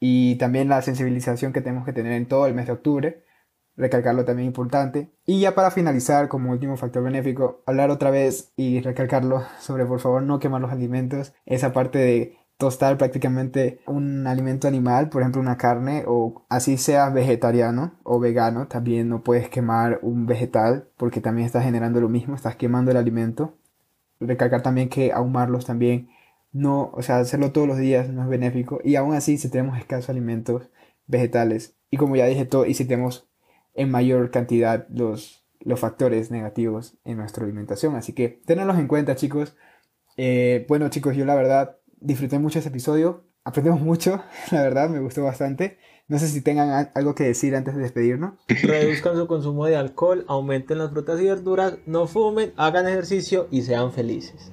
y 0.00 0.36
también 0.36 0.68
la 0.68 0.82
sensibilización 0.82 1.52
que 1.52 1.60
tenemos 1.60 1.84
que 1.84 1.92
tener 1.92 2.12
en 2.12 2.26
todo 2.26 2.46
el 2.46 2.54
mes 2.54 2.66
de 2.66 2.72
octubre, 2.72 3.24
recalcarlo 3.76 4.24
también 4.24 4.46
importante. 4.46 5.10
Y 5.26 5.40
ya 5.40 5.54
para 5.54 5.70
finalizar, 5.70 6.28
como 6.28 6.50
último 6.50 6.76
factor 6.76 7.02
benéfico, 7.02 7.62
hablar 7.66 7.90
otra 7.90 8.10
vez 8.10 8.52
y 8.56 8.80
recalcarlo 8.80 9.42
sobre 9.60 9.86
por 9.86 10.00
favor 10.00 10.22
no 10.22 10.38
quemar 10.38 10.60
los 10.60 10.72
alimentos, 10.72 11.32
esa 11.46 11.72
parte 11.72 11.98
de 11.98 12.38
tostar 12.56 12.96
prácticamente 12.98 13.80
un 13.86 14.26
alimento 14.26 14.68
animal, 14.68 15.08
por 15.08 15.22
ejemplo 15.22 15.40
una 15.40 15.56
carne, 15.56 16.04
o 16.06 16.44
así 16.48 16.76
sea 16.76 17.10
vegetariano 17.10 17.94
o 18.04 18.20
vegano, 18.20 18.68
también 18.68 19.08
no 19.08 19.22
puedes 19.22 19.48
quemar 19.48 19.98
un 20.02 20.26
vegetal 20.26 20.88
porque 20.96 21.20
también 21.20 21.46
estás 21.46 21.64
generando 21.64 22.00
lo 22.00 22.08
mismo, 22.08 22.34
estás 22.34 22.56
quemando 22.56 22.90
el 22.90 22.96
alimento. 22.96 23.54
Recalcar 24.20 24.62
también 24.62 24.88
que 24.88 25.12
ahumarlos 25.12 25.66
también 25.66 26.08
no, 26.54 26.92
o 26.94 27.02
sea, 27.02 27.18
hacerlo 27.18 27.50
todos 27.50 27.66
los 27.66 27.78
días 27.78 28.08
no 28.10 28.22
es 28.22 28.28
benéfico 28.28 28.80
y 28.84 28.94
aún 28.94 29.12
así 29.14 29.38
si 29.38 29.50
tenemos 29.50 29.76
escasos 29.76 30.08
alimentos 30.08 30.70
vegetales 31.06 31.76
y 31.90 31.96
como 31.96 32.14
ya 32.14 32.26
dije 32.26 32.46
todo 32.46 32.64
y 32.64 32.74
si 32.74 32.84
tenemos 32.84 33.28
en 33.74 33.90
mayor 33.90 34.30
cantidad 34.30 34.86
los, 34.88 35.44
los 35.58 35.80
factores 35.80 36.30
negativos 36.30 36.96
en 37.04 37.16
nuestra 37.16 37.44
alimentación, 37.44 37.96
así 37.96 38.12
que 38.12 38.28
tenedlos 38.46 38.78
en 38.78 38.86
cuenta 38.86 39.16
chicos 39.16 39.56
Eh, 40.16 40.64
bueno 40.68 40.88
chicos, 40.90 41.16
yo 41.16 41.24
la 41.24 41.34
verdad 41.34 41.76
disfruté 42.00 42.38
mucho 42.38 42.60
ese 42.60 42.68
episodio, 42.68 43.24
aprendimos 43.42 43.80
mucho, 43.80 44.22
la 44.52 44.62
verdad 44.62 44.88
me 44.88 45.00
gustó 45.00 45.24
bastante. 45.24 45.78
No 46.06 46.18
sé 46.18 46.28
si 46.28 46.40
tengan 46.40 46.90
algo 46.94 47.14
que 47.14 47.24
decir 47.24 47.56
antes 47.56 47.74
de 47.74 47.82
despedirnos. 47.82 48.34
Reduzcan 48.46 49.16
su 49.16 49.26
consumo 49.26 49.64
de 49.66 49.76
alcohol, 49.76 50.24
aumenten 50.28 50.78
las 50.78 50.90
frutas 50.90 51.20
y 51.20 51.24
verduras, 51.24 51.78
no 51.86 52.06
fumen, 52.06 52.52
hagan 52.56 52.86
ejercicio 52.86 53.48
y 53.50 53.62
sean 53.62 53.90
felices. 53.90 54.52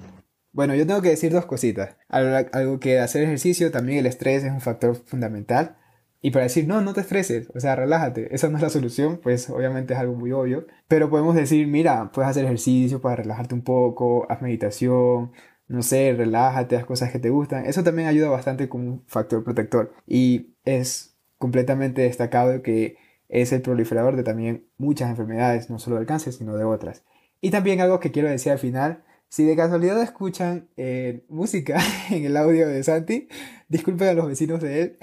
Bueno, 0.54 0.76
yo 0.76 0.86
tengo 0.86 1.02
que 1.02 1.10
decir 1.10 1.32
dos 1.32 1.46
cositas. 1.46 1.96
Algo 2.10 2.80
que 2.80 3.00
hacer 3.00 3.24
ejercicio, 3.24 3.72
también 3.72 4.00
el 4.00 4.06
estrés 4.06 4.44
es 4.44 4.52
un 4.52 4.62
factor 4.62 4.96
fundamental. 4.96 5.78
Y 6.22 6.32
para 6.32 6.44
decir, 6.44 6.68
no, 6.68 6.82
no 6.82 6.94
te 6.94 7.02
estreses, 7.02 7.50
o 7.56 7.60
sea, 7.60 7.76
relájate, 7.76 8.34
esa 8.36 8.48
no 8.48 8.58
es 8.58 8.62
la 8.62 8.70
solución, 8.70 9.20
pues 9.24 9.50
obviamente 9.50 9.96
es 9.96 10.00
algo 10.00 10.14
muy 10.14 10.32
obvio. 10.32 10.68
Pero 10.88 11.10
podemos 11.10 11.34
decir, 11.36 11.66
mira, 11.68 12.12
puedes 12.12 12.30
hacer 12.30 12.46
ejercicio 12.46 13.02
para 13.02 13.16
relajarte 13.18 13.56
un 13.56 13.64
poco, 13.64 14.28
haz 14.30 14.42
meditación, 14.42 15.32
no 15.68 15.82
sé, 15.82 16.14
relájate, 16.16 16.76
haz 16.76 16.86
cosas 16.86 17.12
que 17.12 17.18
te 17.18 17.32
gustan. 17.32 17.66
Eso 17.66 17.84
también 17.84 18.08
ayuda 18.08 18.30
bastante 18.30 18.70
como 18.70 19.04
factor 19.08 19.44
protector. 19.44 19.94
Y 20.06 20.54
es 20.64 21.18
completamente 21.40 22.04
destacado 22.04 22.62
que 22.62 22.98
es 23.28 23.52
el 23.52 23.62
proliferador 23.64 24.16
de 24.16 24.24
también 24.24 24.68
muchas 24.78 25.10
enfermedades, 25.10 25.72
no 25.72 25.80
solo 25.80 25.96
del 25.96 26.06
cáncer, 26.06 26.34
sino 26.34 26.56
de 26.56 26.66
otras. 26.66 27.04
Y 27.40 27.50
también 27.50 27.82
algo 27.82 28.00
que 28.00 28.12
quiero 28.12 28.30
decir 28.30 28.52
al 28.52 28.60
final, 28.60 29.04
si 29.32 29.46
de 29.46 29.56
casualidad 29.56 30.02
escuchan 30.02 30.68
eh, 30.76 31.24
música 31.30 31.80
en 32.10 32.26
el 32.26 32.36
audio 32.36 32.68
de 32.68 32.84
Santi, 32.84 33.30
disculpen 33.70 34.10
a 34.10 34.14
los 34.14 34.28
vecinos 34.28 34.62
de 34.62 34.82
él. 34.82 34.98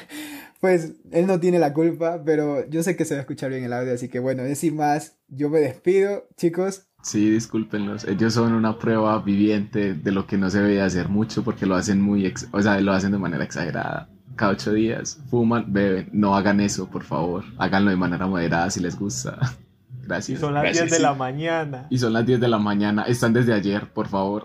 pues 0.60 0.92
él 1.10 1.26
no 1.26 1.40
tiene 1.40 1.58
la 1.58 1.74
culpa, 1.74 2.22
pero 2.24 2.68
yo 2.70 2.84
sé 2.84 2.94
que 2.94 3.04
se 3.04 3.14
va 3.14 3.18
a 3.18 3.22
escuchar 3.22 3.50
bien 3.50 3.64
el 3.64 3.72
audio, 3.72 3.92
así 3.92 4.08
que 4.08 4.20
bueno, 4.20 4.44
decir 4.44 4.72
más, 4.72 5.16
yo 5.26 5.50
me 5.50 5.58
despido, 5.58 6.28
chicos. 6.36 6.86
Sí, 7.02 7.28
discúlpenlos. 7.28 8.04
Ellos 8.04 8.32
son 8.32 8.54
una 8.54 8.78
prueba 8.78 9.20
viviente 9.20 9.94
de 9.94 10.12
lo 10.12 10.28
que 10.28 10.38
no 10.38 10.50
se 10.50 10.60
debe 10.60 10.80
hacer 10.80 11.08
mucho 11.08 11.42
porque 11.42 11.66
lo 11.66 11.74
hacen 11.74 12.00
muy, 12.00 12.32
o 12.52 12.62
sea, 12.62 12.80
lo 12.80 12.92
hacen 12.92 13.10
de 13.10 13.18
manera 13.18 13.42
exagerada. 13.42 14.08
Cada 14.36 14.52
ocho 14.52 14.72
días 14.72 15.20
fuman, 15.28 15.72
beben. 15.72 16.10
No 16.12 16.36
hagan 16.36 16.60
eso, 16.60 16.88
por 16.88 17.02
favor. 17.02 17.44
Háganlo 17.58 17.90
de 17.90 17.96
manera 17.96 18.26
moderada 18.28 18.70
si 18.70 18.78
les 18.78 18.96
gusta. 18.96 19.38
Gracias. 20.06 20.38
Y 20.38 20.40
son 20.40 20.54
las 20.54 20.72
10 20.72 20.90
de 20.90 20.98
la 20.98 21.14
mañana. 21.14 21.86
Y 21.90 21.98
son 21.98 22.12
las 22.12 22.26
10 22.26 22.40
de 22.40 22.48
la 22.48 22.58
mañana. 22.58 23.02
Están 23.04 23.32
desde 23.32 23.52
ayer, 23.52 23.92
por 23.92 24.08
favor. 24.08 24.44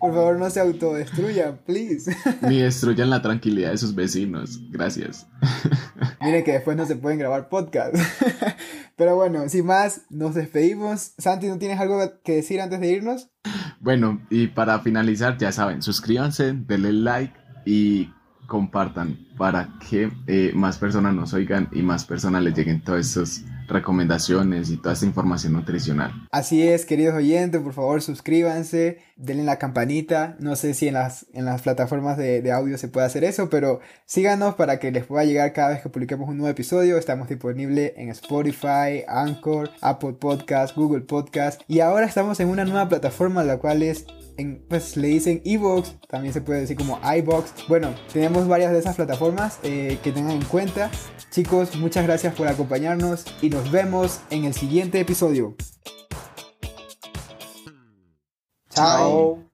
Por 0.00 0.14
favor, 0.14 0.38
no 0.38 0.50
se 0.50 0.60
autodestruyan, 0.60 1.58
please. 1.64 2.16
Ni 2.42 2.60
destruyan 2.60 3.10
la 3.10 3.22
tranquilidad 3.22 3.70
de 3.70 3.78
sus 3.78 3.94
vecinos. 3.94 4.58
Gracias. 4.70 5.28
Miren 6.20 6.42
que 6.42 6.52
después 6.52 6.76
no 6.76 6.86
se 6.86 6.96
pueden 6.96 7.18
grabar 7.18 7.48
podcast. 7.48 7.94
Pero 8.96 9.14
bueno, 9.14 9.48
sin 9.48 9.66
más, 9.66 10.02
nos 10.10 10.34
despedimos. 10.34 11.12
Santi, 11.18 11.48
¿no 11.48 11.58
tienes 11.58 11.78
algo 11.78 12.00
que 12.24 12.36
decir 12.36 12.60
antes 12.60 12.80
de 12.80 12.90
irnos? 12.90 13.28
Bueno, 13.78 14.20
y 14.30 14.48
para 14.48 14.80
finalizar, 14.80 15.38
ya 15.38 15.52
saben, 15.52 15.82
suscríbanse, 15.82 16.52
denle 16.52 16.92
like 16.92 17.34
y 17.64 18.10
compartan 18.46 19.18
para 19.38 19.78
que 19.88 20.10
eh, 20.26 20.50
más 20.54 20.78
personas 20.78 21.14
nos 21.14 21.32
oigan 21.32 21.68
y 21.72 21.82
más 21.82 22.04
personas 22.04 22.42
les 22.42 22.54
lleguen 22.54 22.82
todos 22.82 23.00
estos 23.00 23.44
recomendaciones 23.70 24.70
y 24.70 24.76
toda 24.76 24.94
esta 24.94 25.06
información 25.06 25.54
nutricional. 25.54 26.12
Así 26.30 26.66
es, 26.66 26.84
queridos 26.84 27.14
oyentes, 27.14 27.60
por 27.60 27.72
favor 27.72 28.02
suscríbanse, 28.02 28.98
denle 29.16 29.44
la 29.44 29.58
campanita. 29.58 30.36
No 30.38 30.56
sé 30.56 30.74
si 30.74 30.88
en 30.88 30.94
las, 30.94 31.26
en 31.32 31.44
las 31.44 31.62
plataformas 31.62 32.16
de, 32.16 32.42
de, 32.42 32.52
audio 32.52 32.78
se 32.78 32.88
puede 32.88 33.06
hacer 33.06 33.24
eso, 33.24 33.48
pero 33.48 33.80
síganos 34.04 34.54
para 34.54 34.78
que 34.78 34.90
les 34.90 35.04
pueda 35.04 35.24
llegar 35.24 35.52
cada 35.52 35.70
vez 35.70 35.82
que 35.82 35.88
publiquemos 35.88 36.28
un 36.28 36.38
nuevo 36.38 36.50
episodio. 36.50 36.98
Estamos 36.98 37.28
disponibles 37.28 37.92
en 37.96 38.10
Spotify, 38.10 39.04
Anchor, 39.08 39.70
Apple 39.80 40.14
Podcast, 40.14 40.76
Google 40.76 41.02
Podcast 41.02 41.62
y 41.68 41.80
ahora 41.80 42.06
estamos 42.06 42.40
en 42.40 42.48
una 42.48 42.64
nueva 42.64 42.88
plataforma 42.88 43.44
la 43.44 43.58
cual 43.58 43.82
es 43.82 44.06
pues 44.68 44.96
le 44.96 45.08
dicen 45.08 45.42
Evox, 45.44 45.96
también 46.08 46.32
se 46.32 46.40
puede 46.40 46.60
decir 46.60 46.76
como 46.76 47.00
iBox. 47.02 47.68
Bueno, 47.68 47.94
tenemos 48.12 48.48
varias 48.48 48.72
de 48.72 48.78
esas 48.78 48.96
plataformas 48.96 49.58
eh, 49.62 49.98
que 50.02 50.12
tengan 50.12 50.32
en 50.32 50.44
cuenta. 50.44 50.90
Chicos, 51.30 51.76
muchas 51.76 52.04
gracias 52.04 52.34
por 52.34 52.48
acompañarnos 52.48 53.24
y 53.42 53.50
nos 53.50 53.70
vemos 53.70 54.20
en 54.30 54.44
el 54.44 54.54
siguiente 54.54 55.00
episodio. 55.00 55.56
Chao. 58.70 59.44